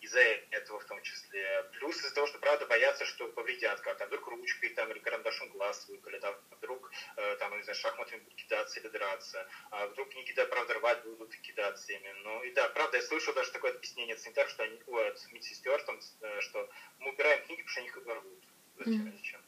Из-за 0.00 0.20
этого 0.20 0.78
в 0.78 0.84
том 0.84 1.02
числе. 1.02 1.64
Плюс 1.72 1.96
из-за 1.96 2.14
того, 2.14 2.26
что 2.28 2.38
правда 2.38 2.66
боятся, 2.66 3.04
что 3.04 3.26
повредят 3.28 3.80
как-то. 3.80 4.06
Вдруг 4.06 4.28
ручкой 4.28 4.68
там, 4.70 4.92
или 4.92 4.98
карандашом 5.00 5.48
глаз 5.48 5.88
выколят, 5.88 6.22
а 6.22 6.38
вдруг 6.52 6.92
э, 7.16 7.36
там, 7.36 7.56
не 7.56 7.62
знаю, 7.62 7.76
шахматами 7.76 8.20
будут 8.20 8.36
кидаться 8.36 8.78
или 8.78 8.88
драться, 8.88 9.48
а 9.70 9.86
вдруг 9.86 10.10
книги, 10.10 10.32
да, 10.32 10.46
правда, 10.46 10.74
рвать 10.74 11.02
будут 11.04 11.34
кидаться 11.36 11.92
ими. 11.92 12.12
Ну 12.22 12.42
и 12.44 12.52
да, 12.52 12.68
правда, 12.68 12.98
я 12.98 13.02
слышал 13.02 13.34
даже 13.34 13.50
такое 13.50 13.72
объяснение 13.72 14.16
санитаров, 14.16 14.50
что 14.50 14.62
они, 14.62 14.80
ой, 14.86 15.08
от 15.08 15.32
медсестер, 15.32 15.82
там, 15.82 15.98
э, 16.20 16.40
что 16.42 16.70
мы 16.98 17.10
убираем 17.10 17.44
книги, 17.46 17.62
потому 17.62 17.70
что 17.70 17.80
они 17.80 17.88
их 17.88 17.96
рвут. 17.96 18.44
Зачем, 18.76 19.12
зачем? 19.12 19.40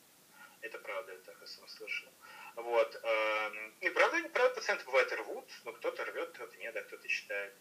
Это 0.60 0.78
правда, 0.78 1.12
я 1.12 1.18
так 1.18 1.46
слышал. 1.46 2.12
Вот. 2.56 2.98
Эм, 3.02 3.74
и 3.80 3.90
правда, 3.90 4.28
правда, 4.28 4.54
пациенты 4.54 4.84
бывают 4.84 5.12
рвут, 5.12 5.48
но 5.64 5.72
кто-то 5.72 6.04
рвет, 6.04 6.30
кто-то 6.30 6.56
нет, 6.56 6.74
а 6.76 6.82
кто-то 6.82 7.06
считает. 7.08 7.52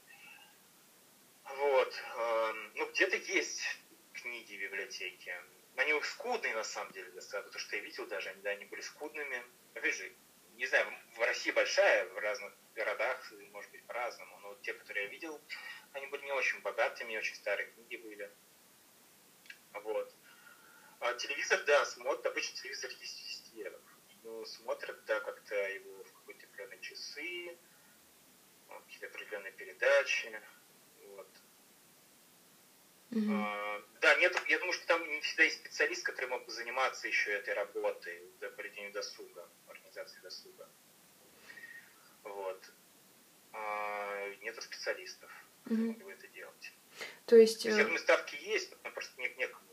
Вот. 1.44 2.04
Эм, 2.18 2.72
ну, 2.76 2.86
где-то 2.88 3.18
есть 3.18 3.80
книги 4.14 4.56
в 4.56 4.60
библиотеке. 4.60 5.42
Они 5.76 5.94
скудные, 6.04 6.54
на 6.56 6.64
самом 6.64 6.92
деле, 6.92 7.10
достаточно. 7.12 7.52
То, 7.52 7.60
что 7.60 7.76
я 7.76 7.82
видел 7.82 8.08
даже, 8.08 8.30
они, 8.30 8.42
да, 8.42 8.52
они 8.52 8.66
были 8.66 8.82
скудными. 8.82 9.44
Опять 9.74 9.96
же, 9.96 10.12
не 10.56 10.66
знаю, 10.66 10.88
в 11.16 11.20
России 11.20 11.52
большая, 11.52 12.06
в 12.06 12.18
разных 12.18 12.54
городах, 12.74 13.32
может 13.52 13.72
быть, 13.72 13.84
по-разному. 13.86 14.40
Но 14.40 14.50
вот 14.50 14.62
те, 14.62 14.74
которые 14.74 15.06
я 15.06 15.12
видел, 15.12 15.42
они 15.92 16.08
были 16.08 16.24
не 16.24 16.32
очень 16.32 16.62
богатыми, 16.62 17.18
очень 17.18 17.36
старые 17.36 17.68
книги 17.68 17.98
были. 17.98 18.32
Вот. 19.74 20.10
А 21.06 21.14
телевизор, 21.14 21.64
да, 21.66 21.86
смотрят, 21.86 22.26
обычно 22.26 22.58
телевизор 22.58 22.90
есть 23.00 23.24
везде. 23.24 23.72
Ну, 24.24 24.44
смотрят, 24.44 25.06
да, 25.06 25.20
как-то 25.20 25.54
его 25.70 26.04
в 26.04 26.12
какие-то 26.14 26.48
определенные 26.48 26.82
часы, 26.82 27.56
какие-то 28.68 29.06
определенные 29.06 29.52
передачи. 29.52 30.42
Вот. 31.04 31.28
Mm-hmm. 33.12 33.32
А, 33.32 33.84
да, 34.02 34.16
нет, 34.16 34.36
я 34.48 34.58
думаю, 34.58 34.74
что 34.74 34.88
там 34.88 35.08
не 35.08 35.22
всегда 35.22 35.44
есть 35.44 35.60
специалист, 35.60 36.04
который 36.04 36.26
мог 36.26 36.44
бы 36.44 36.52
заниматься 36.52 37.08
еще 37.08 37.34
этой 37.34 37.54
работой, 37.54 38.24
до 38.40 38.50
проведения 38.50 38.90
досуга, 38.90 39.48
организации 39.68 40.20
досуга. 40.22 40.68
Вот. 42.24 42.72
А, 43.54 44.28
нету 44.42 44.60
специалистов, 44.64 45.30
которые 45.66 45.86
mm-hmm. 45.86 45.92
могли 45.92 46.04
бы 46.04 46.12
это 46.14 46.28
делать. 46.30 46.74
То 47.28 47.36
есть... 47.36 47.62
То 47.62 47.68
есть, 47.68 47.78
я 47.78 47.84
думаю, 47.84 48.00
ставки 48.00 48.36
есть, 48.38 48.74
но 48.84 48.90
просто 48.90 49.22
нет, 49.22 49.38
некому 49.38 49.65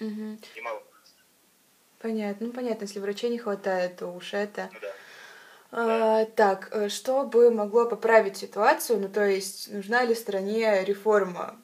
Угу. 0.00 0.38
И 0.54 0.60
мало 0.60 0.82
Понятно. 1.98 2.46
Ну, 2.48 2.52
понятно, 2.52 2.84
если 2.84 3.00
врачей 3.00 3.30
не 3.30 3.38
хватает, 3.38 3.96
то 3.96 4.08
уж 4.08 4.34
это... 4.34 4.70
Ну, 4.72 4.78
да. 4.80 4.92
А, 5.72 6.24
так, 6.26 6.68
э, 6.72 6.88
что 6.88 7.24
бы 7.24 7.50
могло 7.50 7.86
поправить 7.86 8.36
ситуацию? 8.36 9.00
Ну, 9.00 9.08
то 9.08 9.26
есть, 9.26 9.72
нужна 9.72 10.04
ли 10.04 10.14
стране 10.14 10.84
реформа 10.84 11.60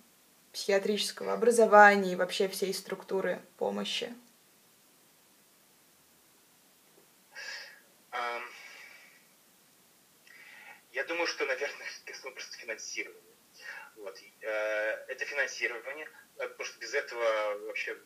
психиатрического 0.53 1.33
образования 1.33 2.13
и 2.13 2.17
вообще 2.17 2.49
всей 2.49 2.75
структуры 2.75 3.41
помощи? 3.57 4.13
Я 10.93 11.05
думаю, 11.23 11.27
что, 11.27 11.47
наверное, 11.47 11.87
это 12.07 12.31
просто 12.31 12.57
финансирование. 12.59 13.37
Вот. 13.97 14.19
Э, 14.41 15.05
это 15.09 15.25
финансирование, 15.25 16.09
э, 16.39 16.49
потому 16.49 16.65
что 16.65 16.81
без 16.81 16.95
этого 16.95 17.59
вообще 17.67 17.97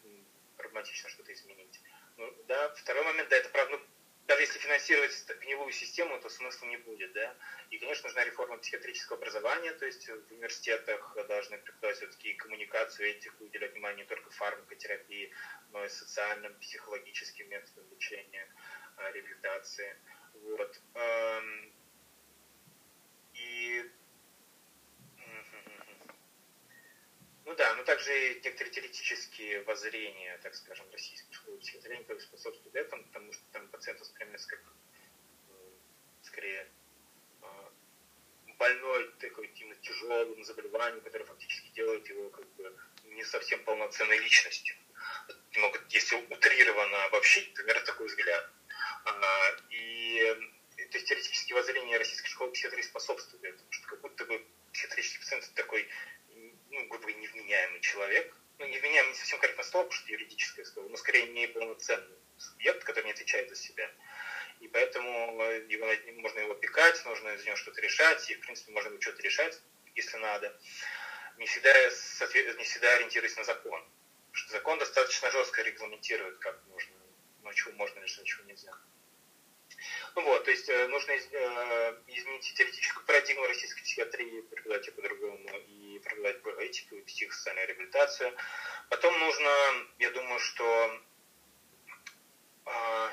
проблематично 0.57 1.09
что-то 1.09 1.33
изменить. 1.33 1.81
Ну, 2.19 2.31
да, 2.47 2.75
второй 2.75 3.05
момент, 3.05 3.29
да, 3.29 3.37
это 3.37 3.49
правда, 3.51 3.79
ну, 3.79 3.85
даже 4.27 4.43
если 4.43 4.59
финансировать 4.59 5.13
гнилую 5.41 5.73
систему, 5.73 6.21
то 6.21 6.29
смысла 6.29 6.67
не 6.67 6.77
будет, 6.79 7.13
да. 7.13 7.35
И, 7.71 7.79
конечно, 7.79 8.09
нужна 8.09 8.25
реформа 8.25 8.59
психиатрического 8.59 9.19
образования, 9.19 9.73
то 9.73 9.87
есть 9.87 10.09
в 10.09 10.33
университетах 10.33 11.17
должны 11.29 11.59
преподавать 11.59 11.97
все-таки 11.97 12.35
коммуникацию, 12.35 13.11
этику, 13.11 13.45
уделять 13.45 13.73
внимание 13.73 14.05
не 14.05 14.09
только 14.09 14.31
фармакотерапии, 14.31 15.33
но 15.73 15.85
и 15.85 15.89
социальным, 15.89 16.55
психологическим 16.59 17.49
методам 17.49 17.89
лечения, 17.91 18.49
э, 18.99 19.13
реабилитации. 19.13 19.97
Вот. 20.35 20.81
И 23.37 23.91
Ну 27.45 27.55
да, 27.55 27.75
но 27.75 27.85
также 27.85 28.33
и 28.33 28.41
некоторые 28.43 28.73
теоретические 28.73 29.63
воззрения, 29.63 30.39
так 30.43 30.55
скажем, 30.55 30.91
российской 30.91 31.33
школы 31.33 31.61
способствуют 32.21 32.75
этому, 32.75 33.03
потому 33.05 33.33
что 33.33 33.43
там 33.53 33.69
пациент 33.69 34.01
воспринимается 34.01 34.49
как 34.49 34.61
скорее 36.23 36.67
а, 37.43 37.73
больной 38.59 39.11
такой 39.21 39.47
именно 39.47 39.75
тяжелым 39.77 40.45
заболеванием, 40.45 41.01
которое 41.03 41.25
фактически 41.25 41.69
делает 41.71 42.09
его 42.09 42.29
как 42.31 42.47
бы 42.55 42.77
не 43.05 43.25
совсем 43.25 43.63
полноценной 43.65 44.19
личностью. 44.19 44.77
Могут, 45.57 45.83
если 45.93 46.17
утрированно 46.17 47.05
обобщить, 47.05 47.55
примерно 47.55 47.85
такой 47.85 48.07
взгляд. 48.07 48.51
А, 49.05 49.57
и 49.71 50.56
то 50.91 50.99
есть 50.99 51.09
теоретические 51.09 51.57
воззрения 51.57 51.99
российской 51.99 52.29
школы 52.29 52.53
психиатрии 52.53 52.83
способствуют 52.83 53.45
этому, 53.45 53.71
что 53.71 53.87
как 53.89 54.01
будто 54.01 54.25
бы 54.25 54.45
психиатрический 54.73 55.21
пациент 55.21 55.53
такой 55.55 55.89
ну, 56.77 56.87
грубо 56.89 56.99
говоря, 56.99 57.19
невменяемый 57.19 57.81
человек. 57.81 58.35
Ну, 58.59 58.67
невменяемый 58.67 59.13
не 59.13 59.19
совсем 59.19 59.39
корректное 59.39 59.65
слово, 59.65 59.85
потому 59.85 60.01
что 60.01 60.13
юридическое 60.13 60.65
слово, 60.65 60.89
но 60.89 60.97
скорее 60.97 61.27
неполноценный 61.29 62.17
субъект, 62.39 62.85
который 62.85 63.05
не 63.05 63.13
отвечает 63.13 63.49
за 63.49 63.57
себя. 63.57 63.91
И 64.61 64.69
поэтому 64.69 65.43
его, 65.69 65.87
можно 66.21 66.39
его 66.41 66.53
опекать, 66.53 67.05
нужно 67.05 67.37
за 67.37 67.45
него 67.45 67.57
что-то 67.57 67.81
решать, 67.83 68.31
и, 68.31 68.35
в 68.35 68.41
принципе, 68.41 68.73
можно 68.73 68.89
ему 68.89 69.01
что-то 69.01 69.23
решать, 69.23 69.61
если 69.95 70.17
надо. 70.17 70.59
Не 71.37 71.47
всегда, 71.47 71.73
не 71.85 72.65
всегда 72.65 72.95
ориентируясь 72.95 73.37
на 73.37 73.45
закон. 73.45 73.81
Потому 73.81 74.35
что 74.35 74.53
закон 74.53 74.79
достаточно 74.79 75.31
жестко 75.31 75.63
регламентирует, 75.63 76.39
как 76.39 76.59
можно, 76.69 76.95
ну, 77.43 77.53
чего 77.53 77.73
можно 77.73 78.01
решать, 78.01 78.25
чего 78.25 78.45
нельзя. 78.45 78.73
Ну 80.15 80.23
вот, 80.23 80.45
то 80.45 80.51
есть 80.51 80.69
э, 80.69 80.89
нужно 80.89 81.13
э, 81.13 81.97
изменить 82.09 82.55
теоретическую 82.55 83.05
парадигму 83.07 83.47
российской 83.47 83.83
психиатрии, 83.83 84.41
преподавать 84.43 84.87
ее 84.87 84.93
по-другому, 84.93 85.49
и 85.69 86.01
преподавать 86.05 86.71
этику 86.71 86.97
и 86.97 87.03
психосоциальную 87.03 87.69
реабилитацию. 87.69 88.35
Потом 88.89 89.19
нужно, 89.19 89.51
я 89.99 90.11
думаю, 90.11 90.41
что 90.41 91.01
э, 92.67 93.11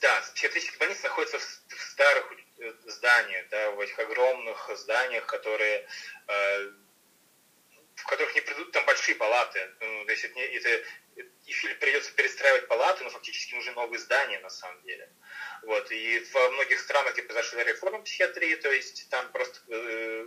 да, 0.00 0.20
психиатрические 0.34 0.78
больницы 0.78 1.02
находятся 1.04 1.38
в, 1.38 1.42
в 1.42 1.80
старых 1.80 2.32
зданиях, 2.86 3.48
да, 3.50 3.70
в 3.72 3.80
этих 3.80 3.98
огромных 3.98 4.70
зданиях, 4.76 5.26
которые 5.26 5.86
в 7.96 8.04
которых 8.04 8.34
не 8.34 8.42
придут 8.42 8.72
там 8.72 8.84
большие 8.84 9.16
палаты. 9.16 9.70
Ну, 9.80 10.04
то 10.04 10.12
есть 10.12 10.24
это, 10.24 10.38
это, 10.38 10.84
или 11.16 11.74
придется 11.74 12.12
перестраивать 12.12 12.68
палаты, 12.68 13.04
но 13.04 13.10
фактически 13.10 13.54
нужны 13.54 13.72
новые 13.72 13.98
здания 13.98 14.38
на 14.40 14.50
самом 14.50 14.80
деле. 14.82 15.10
Вот. 15.66 15.90
И 15.90 16.24
во 16.32 16.50
многих 16.50 16.78
странах, 16.78 17.12
где 17.12 17.22
произошла 17.22 17.62
реформа 17.64 18.00
психиатрии, 18.02 18.54
то 18.54 18.70
есть 18.70 19.08
там 19.10 19.30
просто 19.32 19.60
э, 19.68 20.26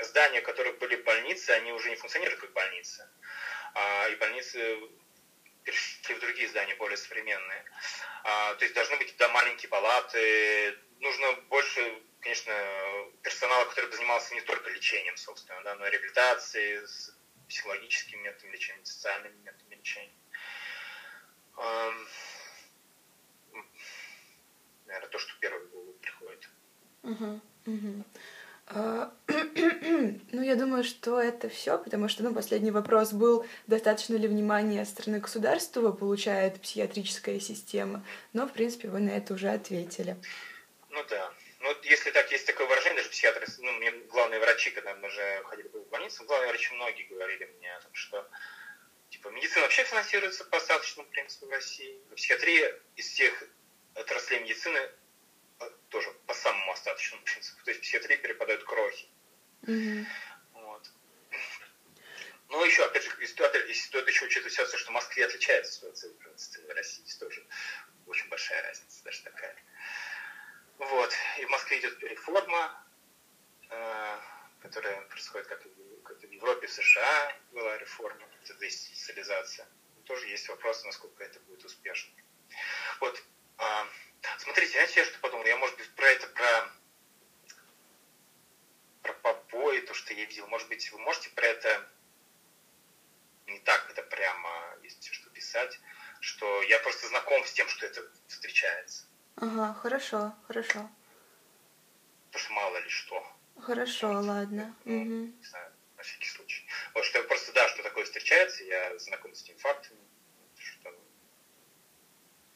здания, 0.00 0.40
которые 0.40 0.72
были 0.74 0.96
больницы, 0.96 1.50
они 1.50 1.72
уже 1.72 1.88
не 1.88 1.96
функционируют 1.96 2.40
как 2.40 2.52
больницы. 2.52 3.08
А, 3.74 4.08
и 4.08 4.16
больницы 4.16 4.80
перешли 5.62 6.16
в 6.16 6.18
другие 6.18 6.48
здания, 6.48 6.74
более 6.74 6.96
современные. 6.96 7.64
А, 8.24 8.54
то 8.54 8.64
есть 8.64 8.74
должны 8.74 8.96
быть 8.96 9.14
да, 9.18 9.28
маленькие 9.28 9.68
палаты, 9.68 10.76
нужно 10.98 11.32
больше, 11.48 12.02
конечно, 12.20 12.52
персонала, 13.22 13.64
который 13.66 13.88
бы 13.88 13.94
занимался 13.94 14.34
не 14.34 14.40
только 14.40 14.68
лечением, 14.70 15.16
собственно, 15.16 15.62
да, 15.62 15.76
но 15.76 15.86
и 15.86 15.90
реабилитацией, 15.92 16.84
с 16.84 17.16
психологическими 17.48 18.22
методами 18.22 18.52
лечения, 18.52 18.84
социальными 18.84 19.36
методами 19.44 19.76
лечения. 19.76 20.16
Наверное, 24.92 25.10
то, 25.10 25.18
что 25.18 25.32
голову 25.72 25.94
приходит. 26.02 26.48
Угу, 27.02 27.40
угу. 27.66 28.04
Ну, 30.32 30.42
я 30.42 30.54
думаю, 30.54 30.84
что 30.84 31.18
это 31.18 31.48
все, 31.48 31.78
потому 31.78 32.08
что, 32.08 32.22
ну, 32.22 32.34
последний 32.34 32.70
вопрос 32.70 33.12
был, 33.12 33.46
достаточно 33.66 34.16
ли 34.16 34.28
внимания 34.28 34.84
стороны 34.84 35.18
государства 35.18 35.92
получает 35.92 36.60
психиатрическая 36.60 37.40
система, 37.40 38.04
но, 38.34 38.46
в 38.46 38.52
принципе, 38.52 38.88
вы 38.88 39.00
на 39.00 39.10
это 39.10 39.32
уже 39.32 39.48
ответили. 39.48 40.16
Ну 40.90 41.02
да. 41.08 41.32
Ну, 41.60 41.74
если 41.84 42.10
так, 42.10 42.30
есть 42.30 42.46
такое 42.46 42.66
выражение, 42.66 42.98
даже 42.98 43.08
психиатры, 43.08 43.46
ну, 43.60 43.72
мне 43.72 43.92
главные 44.10 44.40
врачи, 44.40 44.70
когда 44.72 44.94
мы 44.96 45.08
же 45.08 45.42
ходили 45.44 45.68
в 45.68 45.88
больницу, 45.88 46.24
главные 46.24 46.48
врачи 46.48 46.74
многие 46.74 47.04
говорили 47.04 47.50
мне 47.58 47.74
о 47.76 47.80
том, 47.80 47.94
что 47.94 48.28
типа 49.08 49.28
медицина 49.28 49.62
вообще 49.62 49.84
финансируется 49.84 50.44
по 50.44 50.58
остаточному 50.58 51.08
принципу 51.08 51.46
в 51.46 51.50
России. 51.50 51.98
Психиатрия 52.14 52.78
из 52.96 53.06
всех 53.06 53.44
отраслей 53.94 54.40
медицины 54.40 54.78
э, 54.78 55.70
тоже 55.88 56.10
по 56.26 56.34
самому 56.34 56.72
остаточному 56.72 57.22
принципу. 57.22 57.64
То 57.64 57.70
есть 57.70 57.82
психиатрии 57.82 58.16
перепадают 58.16 58.64
крохи. 58.64 59.08
Mm-hmm. 59.62 60.06
Вот. 60.54 60.90
Ну, 62.48 62.64
еще, 62.64 62.84
опять 62.84 63.04
же, 63.04 63.10
если 63.20 63.72
стоит 63.74 64.06
еще 64.08 64.26
учитывать 64.26 64.52
ситуацию, 64.52 64.78
что 64.78 64.90
в 64.90 64.94
Москве 64.94 65.24
отличается 65.24 65.72
ситуация 65.72 66.12
в 66.12 66.74
России, 66.74 67.04
тоже 67.18 67.46
очень 68.06 68.28
большая 68.28 68.62
разница, 68.62 69.02
даже 69.04 69.22
такая. 69.22 69.56
Вот. 70.78 71.12
И 71.38 71.44
в 71.44 71.50
Москве 71.50 71.78
идет 71.78 72.02
реформа, 72.02 72.84
э, 73.70 74.18
которая 74.60 75.00
происходит 75.02 75.46
как, 75.46 75.62
как 76.04 76.20
в 76.20 76.30
Европе, 76.30 76.66
в 76.66 76.72
США 76.72 77.36
была 77.52 77.78
реформа, 77.78 78.28
это 78.42 78.54
деинституциализация. 78.54 79.66
Тоже 80.04 80.26
есть 80.28 80.48
вопрос, 80.48 80.84
насколько 80.84 81.24
это 81.24 81.40
будет 81.40 81.64
успешно. 81.64 82.12
Вот. 83.00 83.22
А, 83.58 83.86
смотрите, 84.38 84.72
знаете, 84.72 85.00
я 85.00 85.06
что 85.06 85.18
подумал? 85.20 85.44
Я, 85.46 85.56
может 85.56 85.76
быть, 85.76 85.90
про 85.94 86.06
это, 86.06 86.26
про, 86.28 86.70
про 89.02 89.12
побои, 89.14 89.80
то, 89.80 89.94
что 89.94 90.14
я 90.14 90.24
видел, 90.24 90.46
может 90.48 90.68
быть, 90.68 90.90
вы 90.92 90.98
можете 90.98 91.30
про 91.30 91.46
это 91.46 91.88
не 93.46 93.58
так 93.60 93.90
это 93.90 94.02
прямо, 94.02 94.50
если 94.82 95.12
что 95.12 95.30
писать, 95.30 95.78
что 96.20 96.62
я 96.62 96.78
просто 96.80 97.08
знаком 97.08 97.44
с 97.44 97.52
тем, 97.52 97.68
что 97.68 97.86
это 97.86 98.02
встречается. 98.28 99.06
Ага, 99.36 99.74
хорошо, 99.74 100.34
хорошо. 100.46 100.90
Потому 102.30 102.44
что 102.44 102.52
мало 102.52 102.76
ли 102.78 102.88
что. 102.88 103.26
Хорошо, 103.60 104.12
ладно. 104.20 104.74
Ну, 104.84 104.96
угу. 105.02 105.32
Не 105.38 105.44
знаю, 105.44 105.72
на 105.96 106.02
всякий 106.02 106.28
случай. 106.28 106.66
Вот 106.94 107.04
что 107.04 107.22
просто, 107.24 107.52
да, 107.52 107.68
что 107.68 107.82
такое 107.82 108.04
встречается, 108.04 108.64
я 108.64 108.98
знаком 108.98 109.34
с 109.34 109.42
этими 109.42 109.56
фактами. 109.58 110.00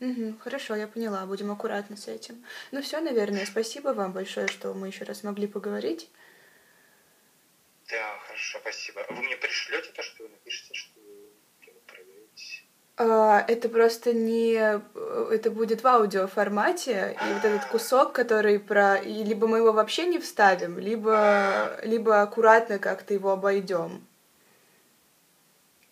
Угу, 0.01 0.39
хорошо, 0.41 0.75
я 0.77 0.87
поняла, 0.87 1.25
будем 1.27 1.51
аккуратны 1.51 1.97
с 1.97 2.07
этим. 2.09 2.45
Ну 2.71 2.83
все, 2.83 3.01
наверное, 3.01 3.47
спасибо 3.47 3.89
вам 3.89 4.13
большое, 4.13 4.47
что 4.47 4.75
мы 4.75 4.89
еще 4.89 5.05
раз 5.05 5.23
могли 5.23 5.47
поговорить. 5.47 6.11
Да, 7.89 8.19
хорошо, 8.27 8.59
спасибо. 8.61 9.07
Вы 9.09 9.23
мне 9.23 9.37
пришлете 9.37 9.91
то, 9.93 10.03
что 10.03 10.25
вы 10.25 10.29
напишете, 10.29 10.75
что 10.75 10.97
а, 12.99 13.45
это 13.47 13.69
просто 13.69 14.15
не... 14.15 14.55
Это 14.55 15.51
будет 15.51 15.83
в 15.83 15.87
аудиоформате, 15.87 17.17
и 17.21 17.35
вот 17.35 17.45
этот 17.45 17.67
кусок, 17.67 18.13
который 18.13 18.59
про... 18.59 18.97
И 18.97 19.23
либо 19.23 19.47
мы 19.47 19.59
его 19.59 19.73
вообще 19.73 20.07
не 20.07 20.19
вставим, 20.19 20.79
либо, 20.79 21.79
либо 21.83 22.23
аккуратно 22.23 22.79
как-то 22.79 23.13
его 23.13 23.33
обойдем. 23.33 24.07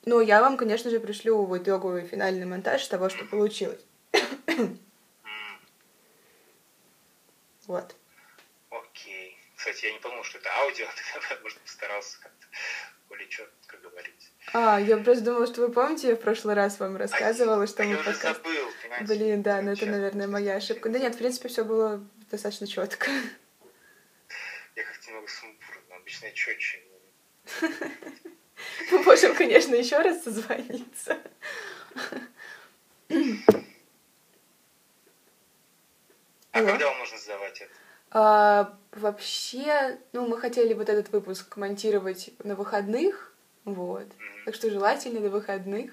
Ну, 0.07 0.21
я 0.21 0.41
вам, 0.41 0.57
конечно 0.57 0.91
же, 0.91 0.99
пришлю 0.99 1.45
в 1.45 1.57
итоговый 1.59 2.07
финальный 2.07 2.47
монтаж 2.47 2.87
того, 2.87 3.11
что 3.11 3.25
получилось. 3.27 3.85
вот. 7.67 7.97
Окей. 8.71 9.39
Кстати, 9.57 9.87
я 9.87 9.93
не 9.93 9.99
подумал, 9.99 10.25
что 10.25 10.39
это 10.39 10.51
аудио, 10.51 10.87
тогда, 11.13 11.43
может, 11.43 11.59
постарался 11.61 12.21
как-то 12.21 12.47
более 13.09 13.29
четко 13.29 13.77
говорить. 13.79 14.33
А, 14.53 14.79
я 14.79 14.97
просто 14.99 15.25
думала, 15.25 15.47
что 15.47 15.63
вы 15.63 15.73
помните, 15.73 16.09
я 16.09 16.17
в 16.17 16.21
прошлый 16.21 16.55
раз 16.55 16.79
вам 16.79 16.97
рассказывала, 16.97 17.63
а 17.63 17.67
что 17.67 17.83
а 17.83 17.87
мы 17.87 17.93
я 17.93 17.97
подкаст... 17.99 18.23
забыл, 18.23 18.71
Блин, 19.03 19.43
да, 19.43 19.57
но 19.57 19.63
ну 19.63 19.73
это, 19.73 19.87
наверное, 19.87 20.27
моя 20.29 20.57
ошибка. 20.57 20.89
Да 20.89 20.99
нет, 20.99 21.15
в 21.15 21.19
принципе, 21.19 21.49
все 21.49 21.65
было 21.65 22.07
достаточно 22.31 22.67
четко. 22.67 23.11
Я 24.77 24.85
как-то 24.85 25.09
немного 25.09 25.29
сумбурно, 25.29 25.97
обычно 25.97 26.27
я 26.27 26.33
четче. 26.33 26.83
Мы 28.91 29.03
можем, 29.03 29.35
конечно, 29.35 29.75
еще 29.75 29.99
раз 29.99 30.23
созвониться. 30.23 31.19
А 36.55 36.65
когда 36.65 36.89
вам 36.89 36.99
нужно 36.99 37.19
сдавать 37.19 37.61
это? 37.61 37.71
А, 38.11 38.79
вообще, 38.93 39.99
ну, 40.13 40.29
мы 40.29 40.39
хотели 40.39 40.73
вот 40.73 40.89
этот 40.89 41.11
выпуск 41.11 41.57
монтировать 41.57 42.31
на 42.45 42.55
выходных, 42.55 43.35
вот. 43.65 44.07
Mm-hmm. 44.07 44.45
Так 44.45 44.55
что 44.55 44.71
желательно 44.71 45.19
до 45.19 45.31
выходных. 45.31 45.93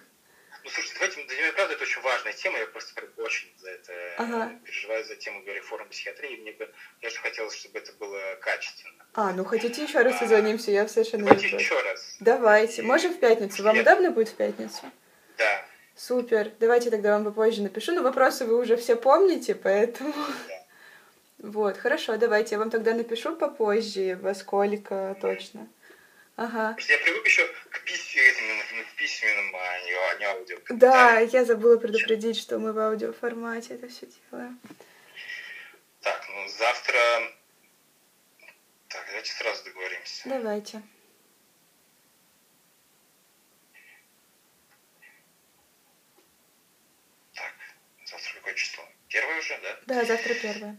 Ну, 0.63 0.69
слушайте, 0.69 0.93
давайте, 0.99 1.23
для 1.23 1.37
меня, 1.37 1.53
правда, 1.53 1.73
это 1.73 1.83
очень 1.83 2.01
важная 2.03 2.33
тема, 2.33 2.59
я 2.59 2.67
просто 2.67 3.01
очень 3.17 3.51
за 3.57 3.71
это 3.71 3.93
ага. 4.19 4.51
переживаю 4.63 5.03
за 5.03 5.15
тему 5.15 5.41
реформы 5.47 5.89
психиатрии, 5.89 6.37
мне 6.37 6.51
бы, 6.51 6.71
конечно, 6.99 7.21
хотелось, 7.23 7.55
чтобы 7.55 7.79
это 7.79 7.91
было 7.93 8.35
качественно. 8.39 9.03
А, 9.15 9.33
ну 9.33 9.43
хотите 9.43 9.81
еще 9.81 10.01
раз 10.03 10.13
а, 10.17 10.19
созвонимся, 10.19 10.69
я 10.69 10.87
совершенно 10.87 11.25
Давайте 11.25 11.51
не 11.51 11.57
еще 11.57 11.81
раз. 11.81 12.17
Давайте, 12.19 12.83
можем 12.83 13.15
в 13.15 13.19
пятницу, 13.19 13.63
вам 13.63 13.79
удобно 13.79 14.11
будет 14.11 14.29
в 14.29 14.35
пятницу? 14.35 14.81
Да. 15.39 15.65
Супер, 15.95 16.51
давайте 16.59 16.89
тогда 16.89 17.13
вам 17.13 17.25
попозже 17.25 17.61
напишу, 17.61 17.93
но 17.93 18.01
вопросы 18.01 18.45
вы 18.45 18.59
уже 18.59 18.75
все 18.75 18.95
помните, 18.95 19.55
поэтому... 19.55 20.13
Да. 20.13 20.61
Вот, 21.39 21.77
хорошо, 21.77 22.17
давайте, 22.17 22.55
я 22.55 22.59
вам 22.59 22.69
тогда 22.69 22.93
напишу 22.93 23.35
попозже, 23.35 24.15
во 24.21 24.35
сколько 24.35 25.17
точно. 25.21 25.67
Ага. 26.35 26.75
Я 26.87 26.97
привык 26.99 27.25
еще 27.25 27.47
к, 27.69 27.83
письменным, 27.83 28.85
к 28.85 28.95
письменным, 28.95 29.55
а 29.55 29.79
не, 29.79 29.93
а 29.93 30.15
не 30.19 30.25
аудио. 30.25 30.57
Да, 30.69 31.19
я 31.19 31.43
забыла 31.45 31.77
предупредить, 31.77 32.37
что 32.37 32.59
мы 32.59 32.73
в 32.73 32.79
аудиоформате 32.79 33.73
это 33.75 33.87
все 33.87 34.07
делаем. 34.07 34.59
Так, 36.01 36.23
ну 36.29 36.47
завтра... 36.47 36.99
Так, 38.87 39.03
давайте 39.07 39.31
сразу 39.31 39.63
договоримся. 39.65 40.29
Давайте. 40.29 40.81
Так, 47.33 47.53
завтра 48.05 48.40
какое 48.51 48.55
число? 48.55 48.83
Первое 49.09 49.39
уже, 49.39 49.59
да? 49.61 49.79
Да, 49.85 50.05
завтра 50.05 50.33
первое. 50.35 50.77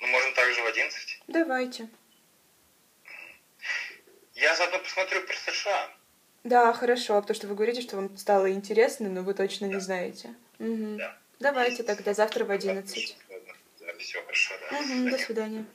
Ну, 0.00 0.06
можем 0.06 0.34
также 0.34 0.62
в 0.62 0.66
11? 0.66 1.22
Давайте. 1.28 1.88
Я 4.34 4.56
заодно 4.56 4.78
посмотрю 4.78 5.22
про 5.22 5.34
США. 5.34 5.90
Да, 6.44 6.72
хорошо, 6.72 7.20
потому 7.20 7.34
что 7.34 7.46
вы 7.48 7.54
говорите, 7.54 7.82
что 7.82 7.96
вам 7.96 8.16
стало 8.16 8.50
интересно, 8.50 9.08
но 9.08 9.22
вы 9.22 9.34
точно 9.34 9.68
да. 9.68 9.74
не 9.74 9.80
знаете. 9.80 10.34
Угу. 10.58 10.96
Да. 10.96 11.18
Давайте 11.38 11.82
тогда 11.82 12.14
завтра 12.14 12.44
в 12.44 12.50
11. 12.50 13.16
Да, 13.80 13.98
все 13.98 14.22
хорошо, 14.22 14.54
да. 14.60 14.78
Угу, 14.78 14.86
до 14.86 14.86
свидания. 14.86 15.10
До 15.10 15.18
свидания. 15.18 15.66